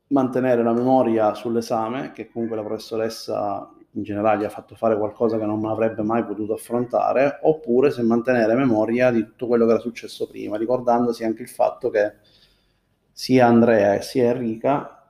mantenere 0.09 0.63
la 0.63 0.73
memoria 0.73 1.35
sull'esame, 1.35 2.13
che 2.13 2.31
comunque 2.31 2.57
la 2.57 2.63
professoressa 2.63 3.69
in 3.97 4.03
generale 4.03 4.41
gli 4.41 4.45
ha 4.45 4.49
fatto 4.49 4.75
fare 4.75 4.97
qualcosa 4.97 5.39
che 5.39 5.45
non 5.45 5.65
avrebbe 5.65 6.03
mai 6.03 6.25
potuto 6.25 6.55
affrontare, 6.55 7.39
oppure 7.43 7.91
se 7.91 8.03
mantenere 8.03 8.55
memoria 8.55 9.11
di 9.11 9.25
tutto 9.25 9.47
quello 9.47 9.65
che 9.67 9.73
era 9.73 9.81
successo 9.81 10.27
prima, 10.27 10.57
ricordandosi 10.57 11.25
anche 11.25 11.43
il 11.43 11.49
fatto 11.49 11.91
che 11.91 12.15
sia 13.17 13.47
Andrea 13.47 14.01
sia 14.01 14.33
Enrica, 14.33 15.09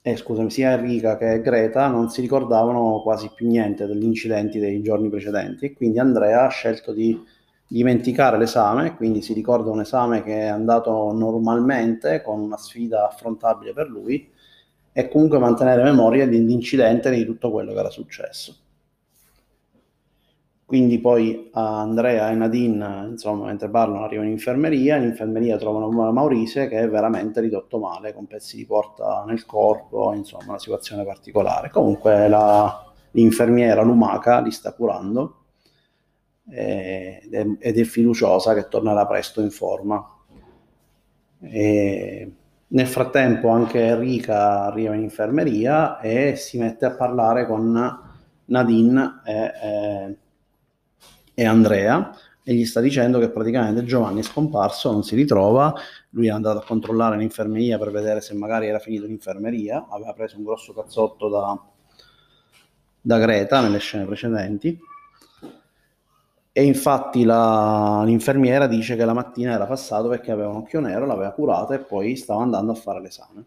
eh, 0.00 0.16
scusami, 0.16 0.50
sia 0.50 0.72
Enrica 0.72 1.18
che 1.18 1.42
Greta 1.42 1.86
non 1.88 2.08
si 2.08 2.22
ricordavano 2.22 3.02
quasi 3.02 3.30
più 3.34 3.46
niente 3.46 3.84
degli 3.84 4.04
incidenti 4.04 4.58
dei 4.58 4.80
giorni 4.80 5.10
precedenti 5.10 5.66
e 5.66 5.74
quindi 5.74 5.98
Andrea 5.98 6.46
ha 6.46 6.48
scelto 6.48 6.94
di 6.94 7.22
dimenticare 7.66 8.38
l'esame, 8.38 8.96
quindi 8.96 9.20
si 9.20 9.34
ricorda 9.34 9.70
un 9.70 9.80
esame 9.80 10.22
che 10.22 10.40
è 10.40 10.46
andato 10.46 11.12
normalmente 11.12 12.22
con 12.22 12.40
una 12.40 12.56
sfida 12.56 13.06
affrontabile 13.06 13.74
per 13.74 13.90
lui 13.90 14.26
e 14.90 15.08
comunque 15.08 15.38
mantenere 15.38 15.82
memoria 15.82 16.26
dell'incidente 16.26 17.10
di 17.10 17.26
tutto 17.26 17.50
quello 17.50 17.74
che 17.74 17.78
era 17.78 17.90
successo. 17.90 18.56
Quindi 20.68 20.98
poi 20.98 21.48
a 21.54 21.80
Andrea 21.80 22.30
e 22.30 22.34
Nadine, 22.34 23.06
insomma, 23.08 23.46
mentre 23.46 23.70
parlano, 23.70 24.04
arrivano 24.04 24.26
in 24.28 24.34
infermeria, 24.34 24.96
in 24.96 25.04
infermeria 25.04 25.56
trovano 25.56 25.88
Maurizio 26.12 26.68
che 26.68 26.80
è 26.80 26.86
veramente 26.90 27.40
ridotto 27.40 27.78
male, 27.78 28.12
con 28.12 28.26
pezzi 28.26 28.58
di 28.58 28.66
porta 28.66 29.24
nel 29.26 29.46
corpo, 29.46 30.12
insomma, 30.12 30.44
una 30.48 30.58
situazione 30.58 31.06
particolare. 31.06 31.70
Comunque 31.70 32.28
la, 32.28 32.84
l'infermiera 33.12 33.80
Lumaca 33.80 34.40
li 34.40 34.50
sta 34.50 34.74
curando 34.74 35.44
ed 36.50 37.32
è, 37.32 37.46
ed 37.60 37.78
è 37.78 37.84
fiduciosa 37.84 38.52
che 38.52 38.68
tornerà 38.68 39.06
presto 39.06 39.40
in 39.40 39.50
forma. 39.50 40.06
E 41.40 42.32
nel 42.66 42.86
frattempo 42.86 43.48
anche 43.48 43.86
Enrica 43.86 44.64
arriva 44.64 44.94
in 44.94 45.00
infermeria 45.00 45.98
e 46.00 46.36
si 46.36 46.58
mette 46.58 46.84
a 46.84 46.90
parlare 46.90 47.46
con 47.46 47.72
Nadine 48.44 49.22
e, 49.24 49.32
e, 49.32 50.16
e 51.38 51.46
Andrea 51.46 52.12
e 52.42 52.52
gli 52.52 52.64
sta 52.64 52.80
dicendo 52.80 53.20
che 53.20 53.30
praticamente 53.30 53.84
Giovanni 53.84 54.20
è 54.20 54.22
scomparso, 54.24 54.90
non 54.90 55.04
si 55.04 55.14
ritrova, 55.14 55.72
lui 56.10 56.26
è 56.26 56.30
andato 56.30 56.58
a 56.58 56.64
controllare 56.64 57.16
l'infermeria 57.16 57.78
per 57.78 57.92
vedere 57.92 58.20
se 58.20 58.34
magari 58.34 58.66
era 58.66 58.80
finito 58.80 59.06
l'infermeria, 59.06 59.86
aveva 59.88 60.12
preso 60.14 60.36
un 60.36 60.42
grosso 60.42 60.72
cazzotto 60.72 61.28
da, 61.28 61.56
da 63.00 63.18
Greta 63.18 63.60
nelle 63.60 63.78
scene 63.78 64.04
precedenti 64.04 64.76
e 66.50 66.64
infatti 66.64 67.22
la, 67.22 68.02
l'infermiera 68.04 68.66
dice 68.66 68.96
che 68.96 69.04
la 69.04 69.14
mattina 69.14 69.52
era 69.52 69.66
passato 69.66 70.08
perché 70.08 70.32
aveva 70.32 70.48
un 70.48 70.56
occhio 70.56 70.80
nero, 70.80 71.06
l'aveva 71.06 71.30
curato 71.30 71.72
e 71.72 71.78
poi 71.78 72.16
stava 72.16 72.42
andando 72.42 72.72
a 72.72 72.74
fare 72.74 73.00
l'esame. 73.00 73.44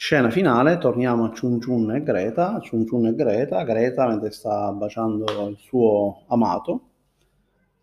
Scena 0.00 0.30
finale, 0.30 0.78
torniamo 0.78 1.24
a 1.24 1.30
Chun 1.30 1.58
Chun 1.58 1.92
e 1.92 2.04
Greta, 2.04 2.60
Chun 2.60 2.86
Chun 2.86 3.06
e 3.06 3.14
Greta, 3.16 3.64
Greta 3.64 4.06
mentre 4.06 4.30
sta 4.30 4.70
baciando 4.70 5.48
il 5.48 5.56
suo 5.58 6.22
amato, 6.28 6.90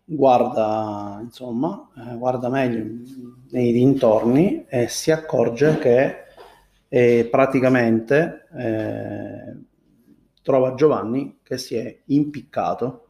guarda, 0.02 1.18
insomma, 1.20 1.90
eh, 1.94 2.16
guarda 2.16 2.48
meglio 2.48 2.86
nei 3.50 3.70
dintorni 3.70 4.64
e 4.66 4.88
si 4.88 5.10
accorge 5.10 5.76
che 5.76 6.24
eh, 6.88 7.28
praticamente 7.30 8.48
eh, 8.50 9.56
trova 10.40 10.72
Giovanni 10.72 11.40
che 11.42 11.58
si 11.58 11.74
è 11.76 12.00
impiccato 12.06 13.08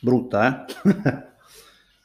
brutta, 0.00 0.66
eh? 0.66 1.28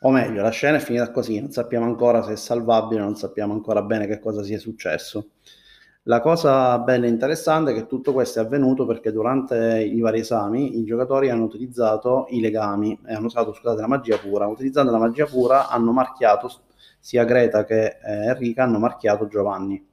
o 0.05 0.11
meglio, 0.11 0.43
la 0.43 0.51
scena 0.51 0.77
è 0.77 0.79
finita 0.79 1.09
così, 1.09 1.39
non 1.39 1.49
sappiamo 1.49 1.85
ancora 1.85 2.21
se 2.21 2.33
è 2.33 2.35
salvabile, 2.35 3.01
non 3.01 3.15
sappiamo 3.15 3.53
ancora 3.53 3.81
bene 3.81 4.05
che 4.05 4.19
cosa 4.19 4.43
sia 4.43 4.59
successo. 4.59 5.31
La 6.03 6.21
cosa 6.21 6.77
bella 6.77 7.07
e 7.07 7.09
interessante 7.09 7.71
è 7.71 7.73
che 7.73 7.87
tutto 7.87 8.13
questo 8.13 8.39
è 8.39 8.43
avvenuto 8.43 8.85
perché 8.85 9.11
durante 9.11 9.81
i 9.81 9.99
vari 10.01 10.19
esami 10.19 10.77
i 10.77 10.83
giocatori 10.83 11.31
hanno 11.31 11.45
utilizzato 11.45 12.27
i 12.29 12.39
legami 12.39 12.99
e 13.03 13.15
hanno 13.15 13.25
usato, 13.25 13.51
scusate, 13.51 13.81
la 13.81 13.87
magia 13.87 14.19
pura. 14.19 14.45
Utilizzando 14.45 14.91
la 14.91 14.99
magia 14.99 15.25
pura 15.25 15.69
hanno 15.69 15.91
marchiato 15.91 16.51
sia 16.99 17.23
Greta 17.23 17.63
che 17.65 17.97
eh, 17.99 18.27
Enrica 18.27 18.63
hanno 18.63 18.77
marchiato 18.77 19.25
Giovanni 19.25 19.83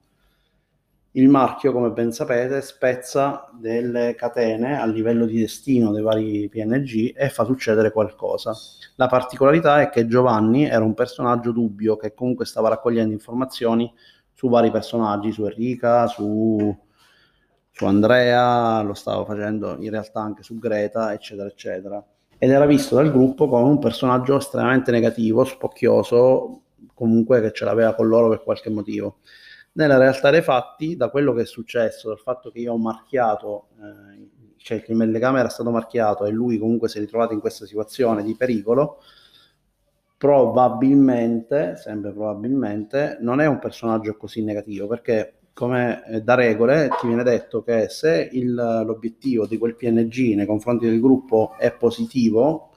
il 1.12 1.28
marchio, 1.28 1.72
come 1.72 1.90
ben 1.90 2.10
sapete, 2.10 2.62
spezza 2.62 3.50
delle 3.52 4.14
catene 4.14 4.80
a 4.80 4.86
livello 4.86 5.26
di 5.26 5.40
destino 5.40 5.92
dei 5.92 6.02
vari 6.02 6.48
PNG 6.48 7.12
e 7.14 7.28
fa 7.28 7.44
succedere 7.44 7.92
qualcosa. 7.92 8.54
La 8.96 9.08
particolarità 9.08 9.82
è 9.82 9.90
che 9.90 10.06
Giovanni 10.06 10.64
era 10.64 10.84
un 10.84 10.94
personaggio 10.94 11.52
dubbio 11.52 11.96
che 11.96 12.14
comunque 12.14 12.46
stava 12.46 12.70
raccogliendo 12.70 13.12
informazioni 13.12 13.92
su 14.32 14.48
vari 14.48 14.70
personaggi, 14.70 15.32
su 15.32 15.44
Enrica, 15.44 16.06
su, 16.06 16.74
su 17.70 17.84
Andrea, 17.84 18.80
lo 18.80 18.94
stava 18.94 19.24
facendo 19.26 19.76
in 19.80 19.90
realtà 19.90 20.20
anche 20.20 20.42
su 20.42 20.58
Greta, 20.58 21.12
eccetera, 21.12 21.48
eccetera. 21.48 22.02
Ed 22.38 22.50
era 22.50 22.64
visto 22.64 22.94
dal 22.94 23.12
gruppo 23.12 23.48
come 23.48 23.68
un 23.68 23.78
personaggio 23.78 24.38
estremamente 24.38 24.90
negativo, 24.90 25.44
spocchioso, 25.44 26.62
comunque 26.94 27.42
che 27.42 27.52
ce 27.52 27.66
l'aveva 27.66 27.94
con 27.94 28.08
loro 28.08 28.30
per 28.30 28.42
qualche 28.42 28.70
motivo. 28.70 29.18
Nella 29.74 29.96
realtà 29.96 30.30
dei 30.30 30.42
fatti, 30.42 30.96
da 30.96 31.08
quello 31.08 31.32
che 31.32 31.42
è 31.42 31.46
successo, 31.46 32.08
dal 32.08 32.18
fatto 32.18 32.50
che 32.50 32.58
io 32.58 32.74
ho 32.74 32.78
marchiato, 32.78 33.68
eh, 33.80 34.28
cioè 34.58 34.84
il 34.86 35.10
legame 35.10 35.40
era 35.40 35.48
stato 35.48 35.70
marchiato 35.70 36.26
e 36.26 36.30
lui 36.30 36.58
comunque 36.58 36.88
si 36.88 36.98
è 36.98 37.00
ritrovato 37.00 37.32
in 37.32 37.40
questa 37.40 37.64
situazione 37.64 38.22
di 38.22 38.36
pericolo, 38.36 39.00
probabilmente, 40.18 41.76
sempre 41.76 42.12
probabilmente, 42.12 43.16
non 43.20 43.40
è 43.40 43.46
un 43.46 43.58
personaggio 43.58 44.16
così 44.16 44.44
negativo, 44.44 44.86
perché 44.86 45.38
come 45.54 46.02
da 46.22 46.34
regole 46.34 46.88
ti 47.00 47.06
viene 47.06 47.22
detto 47.22 47.62
che 47.62 47.88
se 47.88 48.28
il, 48.32 48.54
l'obiettivo 48.54 49.46
di 49.46 49.58
quel 49.58 49.76
PNG 49.76 50.34
nei 50.34 50.46
confronti 50.46 50.86
del 50.86 51.00
gruppo 51.00 51.56
è 51.58 51.72
positivo, 51.72 52.71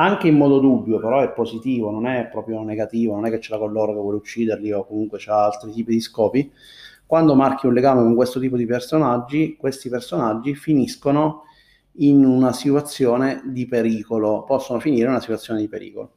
anche 0.00 0.28
in 0.28 0.36
modo 0.36 0.60
dubbio, 0.60 0.98
però 0.98 1.20
è 1.20 1.30
positivo, 1.30 1.90
non 1.90 2.06
è 2.06 2.26
proprio 2.28 2.62
negativo, 2.62 3.14
non 3.14 3.26
è 3.26 3.30
che 3.30 3.38
ce 3.38 3.52
l'ha 3.52 3.58
con 3.58 3.70
loro 3.70 3.92
che 3.92 3.98
vuole 3.98 4.16
ucciderli 4.16 4.72
o 4.72 4.86
comunque 4.86 5.20
ha 5.26 5.44
altri 5.44 5.72
tipi 5.72 5.92
di 5.92 6.00
scopi. 6.00 6.50
Quando 7.04 7.34
marchi 7.34 7.66
un 7.66 7.74
legame 7.74 8.02
con 8.02 8.14
questo 8.14 8.40
tipo 8.40 8.56
di 8.56 8.64
personaggi, 8.64 9.56
questi 9.58 9.90
personaggi 9.90 10.54
finiscono 10.54 11.42
in 11.94 12.24
una 12.24 12.52
situazione 12.52 13.42
di 13.44 13.66
pericolo, 13.66 14.44
possono 14.44 14.80
finire 14.80 15.04
in 15.04 15.10
una 15.10 15.20
situazione 15.20 15.60
di 15.60 15.68
pericolo. 15.68 16.12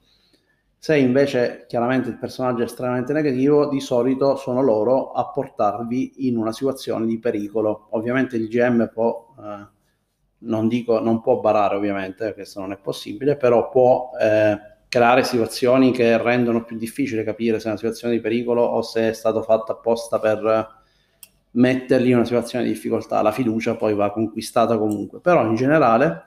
Se 0.77 0.97
invece 0.97 1.65
chiaramente 1.67 2.07
il 2.07 2.17
personaggio 2.17 2.61
è 2.61 2.65
estremamente 2.65 3.11
negativo, 3.11 3.67
di 3.67 3.81
solito 3.81 4.37
sono 4.37 4.61
loro 4.61 5.11
a 5.11 5.29
portarvi 5.29 6.27
in 6.27 6.37
una 6.37 6.53
situazione 6.53 7.05
di 7.05 7.19
pericolo. 7.19 7.87
Ovviamente 7.91 8.37
il 8.37 8.47
GM 8.47 8.89
può 8.93 9.33
eh, 9.39 9.72
non, 10.43 10.67
dico, 10.67 10.99
non 10.99 11.21
può 11.21 11.39
barare 11.39 11.75
ovviamente, 11.75 12.33
questo 12.33 12.59
non 12.59 12.71
è 12.71 12.77
possibile, 12.77 13.35
però 13.35 13.69
può 13.69 14.11
eh, 14.19 14.57
creare 14.87 15.23
situazioni 15.23 15.91
che 15.91 16.17
rendono 16.17 16.63
più 16.63 16.77
difficile 16.77 17.23
capire 17.23 17.59
se 17.59 17.65
è 17.65 17.69
una 17.69 17.77
situazione 17.77 18.13
di 18.13 18.21
pericolo 18.21 18.61
o 18.61 18.81
se 18.81 19.09
è 19.09 19.13
stato 19.13 19.41
fatto 19.41 19.71
apposta 19.71 20.19
per 20.19 20.81
metterli 21.51 22.09
in 22.09 22.15
una 22.15 22.25
situazione 22.25 22.65
di 22.65 22.71
difficoltà. 22.71 23.21
La 23.21 23.31
fiducia 23.31 23.75
poi 23.75 23.93
va 23.93 24.11
conquistata 24.11 24.77
comunque, 24.77 25.19
però 25.19 25.45
in 25.45 25.55
generale 25.55 26.25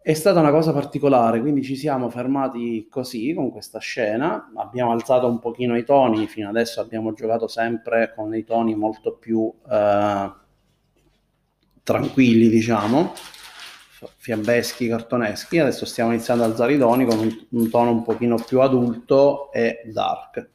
è 0.00 0.14
stata 0.14 0.40
una 0.40 0.50
cosa 0.50 0.72
particolare, 0.72 1.40
quindi 1.40 1.62
ci 1.62 1.76
siamo 1.76 2.10
fermati 2.10 2.88
così 2.90 3.32
con 3.34 3.50
questa 3.52 3.78
scena, 3.78 4.50
abbiamo 4.56 4.90
alzato 4.90 5.28
un 5.28 5.38
pochino 5.38 5.76
i 5.76 5.84
toni, 5.84 6.26
fino 6.26 6.48
adesso 6.48 6.80
abbiamo 6.80 7.12
giocato 7.12 7.46
sempre 7.46 8.12
con 8.14 8.30
dei 8.30 8.44
toni 8.44 8.74
molto 8.74 9.16
più... 9.16 9.52
Eh, 9.70 10.40
tranquilli, 11.82 12.48
diciamo, 12.48 13.14
fiambeschi, 14.16 14.88
cartoneschi. 14.88 15.58
Adesso 15.58 15.84
stiamo 15.84 16.12
iniziando 16.12 16.44
ad 16.44 16.50
alzare 16.50 16.74
i 16.74 16.78
toni 16.78 17.04
con 17.04 17.18
un, 17.18 17.46
un 17.50 17.70
tono 17.70 17.90
un 17.90 18.02
pochino 18.02 18.36
più 18.36 18.60
adulto 18.60 19.52
e 19.52 19.82
dark. 19.86 20.48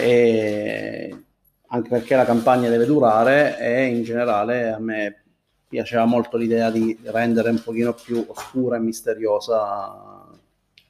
E 0.00 1.24
anche 1.70 1.88
perché 1.88 2.16
la 2.16 2.24
campagna 2.24 2.68
deve 2.68 2.86
durare 2.86 3.58
e 3.58 3.86
in 3.86 4.02
generale 4.02 4.70
a 4.70 4.78
me 4.78 5.22
piaceva 5.68 6.06
molto 6.06 6.38
l'idea 6.38 6.70
di 6.70 6.98
rendere 7.04 7.50
un 7.50 7.62
pochino 7.62 7.92
più 7.92 8.24
oscura 8.26 8.76
e 8.76 8.80
misteriosa 8.80 10.26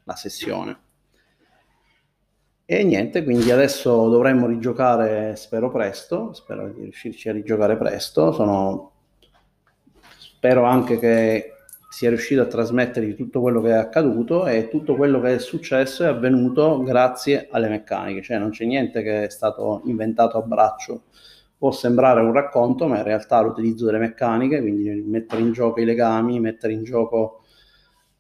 la 0.04 0.14
sessione. 0.14 0.78
E 2.64 2.84
niente, 2.84 3.24
quindi 3.24 3.50
adesso 3.50 4.08
dovremmo 4.08 4.46
rigiocare, 4.46 5.34
spero 5.36 5.70
presto, 5.70 6.32
spero 6.34 6.68
di 6.68 6.82
riuscirci 6.82 7.28
a 7.28 7.32
rigiocare 7.32 7.76
presto. 7.76 8.30
Sono 8.32 8.92
spero 10.38 10.62
anche 10.62 11.00
che 11.00 11.54
sia 11.90 12.10
riuscito 12.10 12.42
a 12.42 12.46
trasmettergli 12.46 13.16
tutto 13.16 13.40
quello 13.40 13.60
che 13.60 13.70
è 13.70 13.72
accaduto 13.72 14.46
e 14.46 14.68
tutto 14.68 14.94
quello 14.94 15.20
che 15.20 15.34
è 15.34 15.38
successo 15.40 16.04
è 16.04 16.06
avvenuto 16.06 16.80
grazie 16.84 17.48
alle 17.50 17.68
meccaniche, 17.68 18.22
cioè 18.22 18.38
non 18.38 18.50
c'è 18.50 18.64
niente 18.64 19.02
che 19.02 19.24
è 19.24 19.30
stato 19.30 19.82
inventato 19.86 20.38
a 20.38 20.42
braccio. 20.42 21.02
Può 21.58 21.72
sembrare 21.72 22.20
un 22.20 22.32
racconto, 22.32 22.86
ma 22.86 22.98
in 22.98 23.02
realtà 23.02 23.40
l'utilizzo 23.40 23.84
delle 23.86 23.98
meccaniche, 23.98 24.60
quindi 24.60 24.88
mettere 25.04 25.42
in 25.42 25.50
gioco 25.50 25.80
i 25.80 25.84
legami, 25.84 26.38
mettere 26.38 26.72
in 26.72 26.84
gioco 26.84 27.42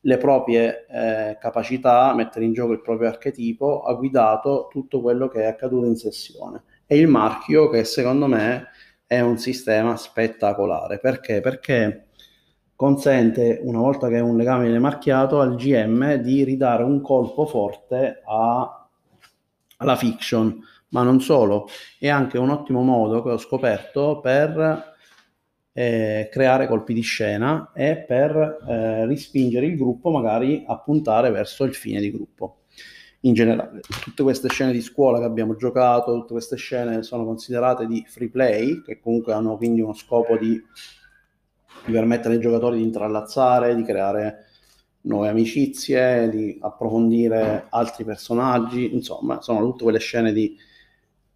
le 0.00 0.18
proprie 0.18 0.86
eh, 0.90 1.38
capacità, 1.40 2.12
mettere 2.16 2.46
in 2.46 2.52
gioco 2.52 2.72
il 2.72 2.80
proprio 2.80 3.08
archetipo, 3.10 3.82
ha 3.82 3.94
guidato 3.94 4.66
tutto 4.72 5.00
quello 5.00 5.28
che 5.28 5.42
è 5.42 5.46
accaduto 5.46 5.86
in 5.86 5.94
sessione. 5.94 6.64
E 6.84 6.98
il 6.98 7.06
marchio 7.06 7.68
che 7.68 7.84
secondo 7.84 8.26
me 8.26 8.70
è 9.06 9.20
un 9.20 9.38
sistema 9.38 9.96
spettacolare. 9.96 10.98
Perché? 10.98 11.40
Perché 11.40 12.07
consente, 12.78 13.58
una 13.60 13.80
volta 13.80 14.06
che 14.06 14.20
un 14.20 14.36
legame 14.36 14.62
viene 14.62 14.78
marchiato, 14.78 15.40
al 15.40 15.56
GM 15.56 16.14
di 16.14 16.44
ridare 16.44 16.84
un 16.84 17.00
colpo 17.00 17.44
forte 17.44 18.22
a, 18.24 18.88
alla 19.78 19.96
fiction, 19.96 20.56
ma 20.90 21.02
non 21.02 21.20
solo, 21.20 21.66
è 21.98 22.08
anche 22.08 22.38
un 22.38 22.50
ottimo 22.50 22.82
modo 22.82 23.20
che 23.20 23.30
ho 23.30 23.36
scoperto 23.36 24.20
per 24.20 24.94
eh, 25.72 26.28
creare 26.30 26.68
colpi 26.68 26.94
di 26.94 27.00
scena 27.00 27.72
e 27.74 27.96
per 27.96 28.58
eh, 28.68 29.06
rispingere 29.06 29.66
il 29.66 29.76
gruppo 29.76 30.10
magari 30.10 30.62
a 30.64 30.78
puntare 30.78 31.32
verso 31.32 31.64
il 31.64 31.74
fine 31.74 31.98
di 31.98 32.12
gruppo. 32.12 32.60
In 33.22 33.34
generale, 33.34 33.80
tutte 34.04 34.22
queste 34.22 34.48
scene 34.50 34.70
di 34.70 34.82
scuola 34.82 35.18
che 35.18 35.24
abbiamo 35.24 35.56
giocato, 35.56 36.12
tutte 36.12 36.34
queste 36.34 36.54
scene 36.54 37.02
sono 37.02 37.24
considerate 37.24 37.88
di 37.88 38.04
free 38.06 38.30
play, 38.30 38.82
che 38.82 39.00
comunque 39.00 39.32
hanno 39.32 39.56
quindi 39.56 39.80
uno 39.80 39.94
scopo 39.94 40.36
di, 40.36 40.62
di 41.84 41.92
permettere 41.92 42.34
ai 42.34 42.40
giocatori 42.40 42.78
di 42.78 42.84
intrallazzare, 42.84 43.74
di 43.74 43.82
creare 43.82 44.46
nuove 45.02 45.28
amicizie, 45.28 46.28
di 46.28 46.58
approfondire 46.60 47.66
altri 47.70 48.04
personaggi, 48.04 48.94
insomma, 48.94 49.40
sono 49.40 49.60
tutte 49.60 49.84
quelle 49.84 49.98
scene 49.98 50.32
di, 50.32 50.56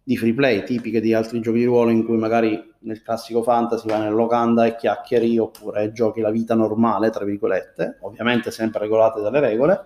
di 0.03 0.17
free 0.17 0.33
play 0.33 0.63
tipiche 0.63 1.01
di 1.01 1.13
altri 1.13 1.39
giochi 1.39 1.59
di 1.59 1.65
ruolo 1.65 1.89
in 1.89 2.05
cui 2.05 2.17
magari 2.17 2.71
nel 2.79 3.01
classico 3.01 3.41
fantasy 3.43 3.87
vai 3.87 4.01
nel 4.01 4.13
locanda 4.13 4.65
e 4.65 4.75
chiacchieri 4.75 5.37
oppure 5.37 5.91
giochi 5.91 6.21
la 6.21 6.31
vita 6.31 6.53
normale, 6.53 7.09
tra 7.09 7.25
virgolette, 7.25 7.97
ovviamente 8.01 8.51
sempre 8.51 8.81
regolate 8.81 9.21
dalle 9.21 9.39
regole. 9.39 9.81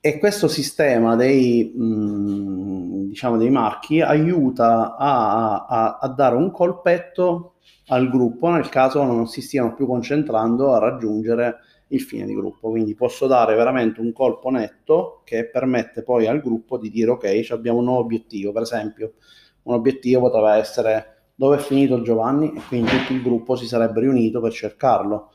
E 0.00 0.18
questo 0.18 0.46
sistema 0.46 1.16
dei, 1.16 1.72
mh, 1.74 1.84
mm, 1.84 2.95
diciamo 3.08 3.36
dei 3.36 3.50
marchi 3.50 4.00
aiuta 4.00 4.96
a, 4.96 5.64
a, 5.64 5.98
a 6.00 6.08
dare 6.08 6.36
un 6.36 6.50
colpetto 6.50 7.54
al 7.88 8.08
gruppo 8.08 8.48
nel 8.48 8.68
caso 8.68 9.02
non 9.04 9.26
si 9.26 9.40
stiano 9.40 9.74
più 9.74 9.86
concentrando 9.86 10.72
a 10.72 10.78
raggiungere 10.78 11.58
il 11.88 12.00
fine 12.00 12.26
di 12.26 12.34
gruppo. 12.34 12.70
Quindi 12.70 12.94
posso 12.94 13.26
dare 13.26 13.54
veramente 13.54 14.00
un 14.00 14.12
colpo 14.12 14.50
netto 14.50 15.22
che 15.24 15.48
permette 15.48 16.02
poi 16.02 16.26
al 16.26 16.40
gruppo 16.40 16.78
di 16.78 16.90
dire 16.90 17.10
ok, 17.10 17.46
abbiamo 17.50 17.78
un 17.78 17.84
nuovo 17.84 18.00
obiettivo. 18.00 18.52
Per 18.52 18.62
esempio, 18.62 19.14
un 19.62 19.74
obiettivo 19.74 20.22
poteva 20.22 20.56
essere 20.56 21.30
dove 21.34 21.56
è 21.56 21.60
finito 21.60 22.02
Giovanni 22.02 22.52
e 22.54 22.60
quindi 22.66 22.90
tutto 22.90 23.12
il 23.12 23.22
gruppo 23.22 23.56
si 23.56 23.66
sarebbe 23.66 24.00
riunito 24.00 24.40
per 24.40 24.52
cercarlo, 24.52 25.32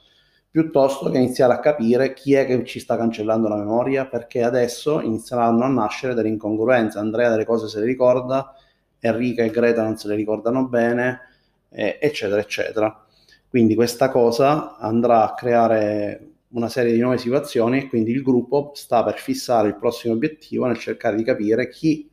piuttosto 0.52 1.10
che 1.10 1.18
iniziare 1.18 1.54
a 1.54 1.60
capire 1.60 2.14
chi 2.14 2.34
è 2.34 2.46
che 2.46 2.66
ci 2.66 2.82
sta 2.82 2.98
cancellando 2.98 3.48
la 3.48 3.56
memoria, 3.56 4.06
perché 4.06 4.44
adesso 4.44 5.00
inizieranno 5.00 5.64
a 5.64 5.70
nascere 5.70 6.14
delle 6.14 6.28
incongruenze. 6.28 7.00
Andrea 7.00 7.30
delle 7.30 7.46
cose 7.46 7.70
se 7.70 7.80
le 7.80 7.86
ricorda, 7.86 8.54
Enrica 9.00 9.44
e 9.44 9.50
Greta 9.50 9.82
non 9.82 9.98
se 9.98 10.10
le 10.10 10.16
ricordano 10.16 10.68
bene, 10.68 11.22
eh, 11.70 11.98
eccetera, 12.02 12.42
eccetera. 12.42 13.06
Quindi 13.48 13.76
questa 13.76 14.10
cosa 14.10 14.78
andrà 14.78 15.24
a 15.24 15.34
creare 15.34 16.28
una 16.50 16.68
serie 16.68 16.92
di 16.92 17.00
nuove 17.00 17.18
situazioni 17.18 17.78
e 17.78 17.88
quindi 17.88 18.12
il 18.12 18.22
gruppo 18.22 18.72
sta 18.76 19.06
per 19.06 19.18
fissare 19.18 19.70
il 19.70 19.78
prossimo 19.78 20.14
obiettivo 20.14 20.66
nel 20.66 20.78
cercare 20.78 21.16
di 21.16 21.24
capire 21.24 21.70
chi 21.70 22.10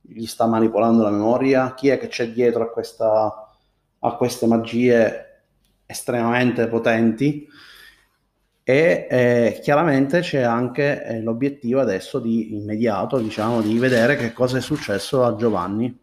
gli 0.00 0.24
sta 0.24 0.46
manipolando 0.46 1.02
la 1.02 1.10
memoria, 1.10 1.74
chi 1.74 1.88
è 1.88 1.98
che 1.98 2.08
c'è 2.08 2.30
dietro 2.30 2.62
a, 2.62 2.70
questa, 2.70 3.54
a 3.98 4.16
queste 4.16 4.46
magie 4.46 5.26
estremamente 5.84 6.66
potenti 6.68 7.46
e 8.64 9.06
eh, 9.10 9.60
chiaramente 9.60 10.20
c'è 10.20 10.42
anche 10.42 11.04
eh, 11.04 11.20
l'obiettivo 11.20 11.80
adesso 11.80 12.20
di 12.20 12.54
immediato 12.54 13.18
diciamo 13.18 13.60
di 13.60 13.76
vedere 13.78 14.16
che 14.16 14.32
cosa 14.32 14.58
è 14.58 14.60
successo 14.60 15.24
a 15.24 15.34
Giovanni. 15.34 15.98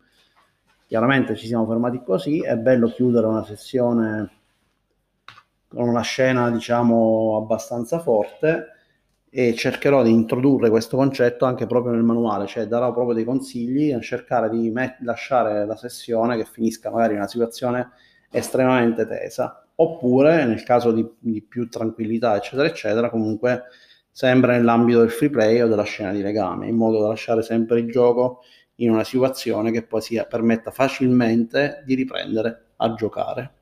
Chiaramente 0.87 1.35
ci 1.35 1.47
siamo 1.47 1.67
fermati 1.67 2.01
così 2.03 2.41
è 2.41 2.55
bello 2.57 2.89
chiudere 2.89 3.27
una 3.27 3.45
sessione 3.45 4.31
con 5.67 5.87
una 5.87 6.01
scena 6.01 6.49
diciamo 6.49 7.37
abbastanza 7.37 7.99
forte 7.99 8.73
e 9.29 9.53
cercherò 9.53 10.01
di 10.01 10.11
introdurre 10.11 10.69
questo 10.69 10.97
concetto 10.97 11.45
anche 11.45 11.67
proprio 11.67 11.93
nel 11.93 12.03
manuale, 12.03 12.47
cioè 12.47 12.65
darò 12.65 12.91
proprio 12.91 13.13
dei 13.13 13.23
consigli 13.23 13.91
a 13.91 14.01
cercare 14.01 14.49
di 14.49 14.71
met- 14.71 14.99
lasciare 15.01 15.65
la 15.65 15.75
sessione 15.75 16.35
che 16.35 16.45
finisca 16.45 16.89
magari 16.89 17.11
in 17.13 17.19
una 17.19 17.27
situazione 17.27 17.91
estremamente 18.31 19.05
tesa, 19.05 19.63
oppure 19.81 20.45
nel 20.45 20.63
caso 20.63 20.91
di, 20.91 21.07
di 21.19 21.41
più 21.41 21.69
tranquillità, 21.69 22.35
eccetera, 22.35 22.67
eccetera, 22.67 23.09
comunque 23.09 23.63
sempre 24.11 24.57
nell'ambito 24.57 24.99
del 24.99 25.11
free 25.11 25.29
play 25.29 25.61
o 25.61 25.67
della 25.67 25.83
scena 25.83 26.11
di 26.11 26.21
legame, 26.21 26.67
in 26.67 26.75
modo 26.75 26.99
da 26.99 27.07
lasciare 27.07 27.41
sempre 27.41 27.79
il 27.79 27.89
gioco 27.89 28.41
in 28.75 28.91
una 28.91 29.03
situazione 29.03 29.71
che 29.71 29.83
poi 29.83 30.01
sia, 30.01 30.25
permetta 30.25 30.71
facilmente 30.71 31.83
di 31.85 31.95
riprendere 31.95 32.71
a 32.77 32.93
giocare. 32.93 33.53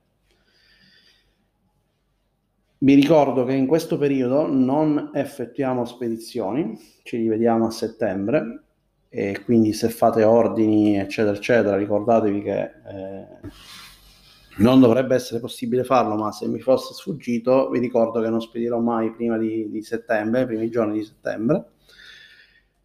Vi 2.80 2.94
ricordo 2.94 3.44
che 3.44 3.54
in 3.54 3.66
questo 3.66 3.98
periodo 3.98 4.48
non 4.48 5.12
effettuiamo 5.14 5.86
spedizioni, 5.86 6.80
ci 7.04 7.18
rivediamo 7.18 7.66
a 7.66 7.72
settembre 7.72 8.64
e 9.10 9.42
quindi 9.44 9.74
se 9.74 9.90
fate 9.90 10.24
ordini 10.24 11.00
eccetera 11.00 11.36
eccetera 11.36 11.78
ricordatevi 11.78 12.42
che 12.42 12.62
eh, 12.62 13.28
non 14.58 14.80
dovrebbe 14.80 15.16
essere 15.16 15.40
possibile 15.40 15.84
farlo 15.84 16.16
ma 16.16 16.32
se 16.32 16.48
mi 16.48 16.60
fosse 16.60 16.94
sfuggito 16.94 17.70
vi 17.70 17.80
ricordo 17.80 18.22
che 18.22 18.30
non 18.30 18.42
spedirò 18.42 18.80
mai 18.80 19.12
prima 19.12 19.38
di, 19.38 19.70
di 19.70 19.82
settembre, 19.82 20.42
i 20.42 20.46
primi 20.46 20.70
giorni 20.70 20.98
di 20.98 21.04
settembre. 21.04 21.72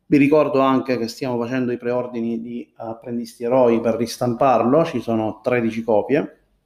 Vi 0.06 0.18
ricordo 0.18 0.60
anche 0.60 0.98
che 0.98 1.08
stiamo 1.08 1.38
facendo 1.38 1.72
i 1.72 1.78
preordini 1.78 2.40
di 2.40 2.70
apprendisti 2.76 3.44
eroi 3.44 3.80
per 3.80 3.94
ristamparlo, 3.94 4.84
ci 4.84 5.00
sono 5.00 5.40
13 5.42 5.82
copie 5.82 6.18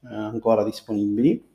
eh, 0.03 0.15
ancora 0.15 0.65
disponibili. 0.65 1.55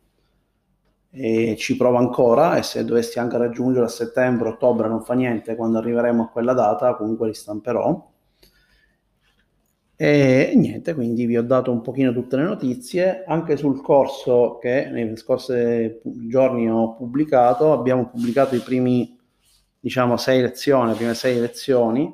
E 1.14 1.56
ci 1.58 1.76
provo 1.76 1.98
ancora 1.98 2.56
e 2.56 2.64
se 2.64 2.86
dovessi 2.86 3.20
anche 3.20 3.38
raggiungere 3.38 3.84
a 3.84 3.90
settembre, 3.90 4.48
ottobre 4.48 4.88
non 4.88 5.04
fa 5.04 5.14
niente, 5.14 5.58
quando 5.58 5.80
arriveremo 5.80 6.24
a 6.24 6.28
quella 6.30 6.54
data 6.54 6.96
comunque 6.96 7.28
li 7.28 7.34
stamperò. 7.34 8.11
E 10.04 10.54
niente, 10.56 10.96
quindi 10.96 11.28
vi 11.28 11.38
ho 11.38 11.44
dato 11.44 11.72
un 11.72 11.82
pochino 11.82 12.12
tutte 12.12 12.36
le 12.36 12.42
notizie, 12.42 13.24
anche 13.28 13.56
sul 13.56 13.84
corso 13.84 14.58
che 14.60 14.90
nei 14.90 15.16
scorsi 15.16 16.00
giorni 16.28 16.68
ho 16.72 16.96
pubblicato, 16.96 17.72
abbiamo 17.72 18.08
pubblicato 18.10 18.56
i 18.56 18.62
primi, 18.62 19.16
diciamo, 19.80 20.18
sei 20.18 20.42
lezioni, 20.42 20.90
le 20.90 20.96
prime 20.96 21.14
sei 21.14 21.40
lezioni, 21.40 22.12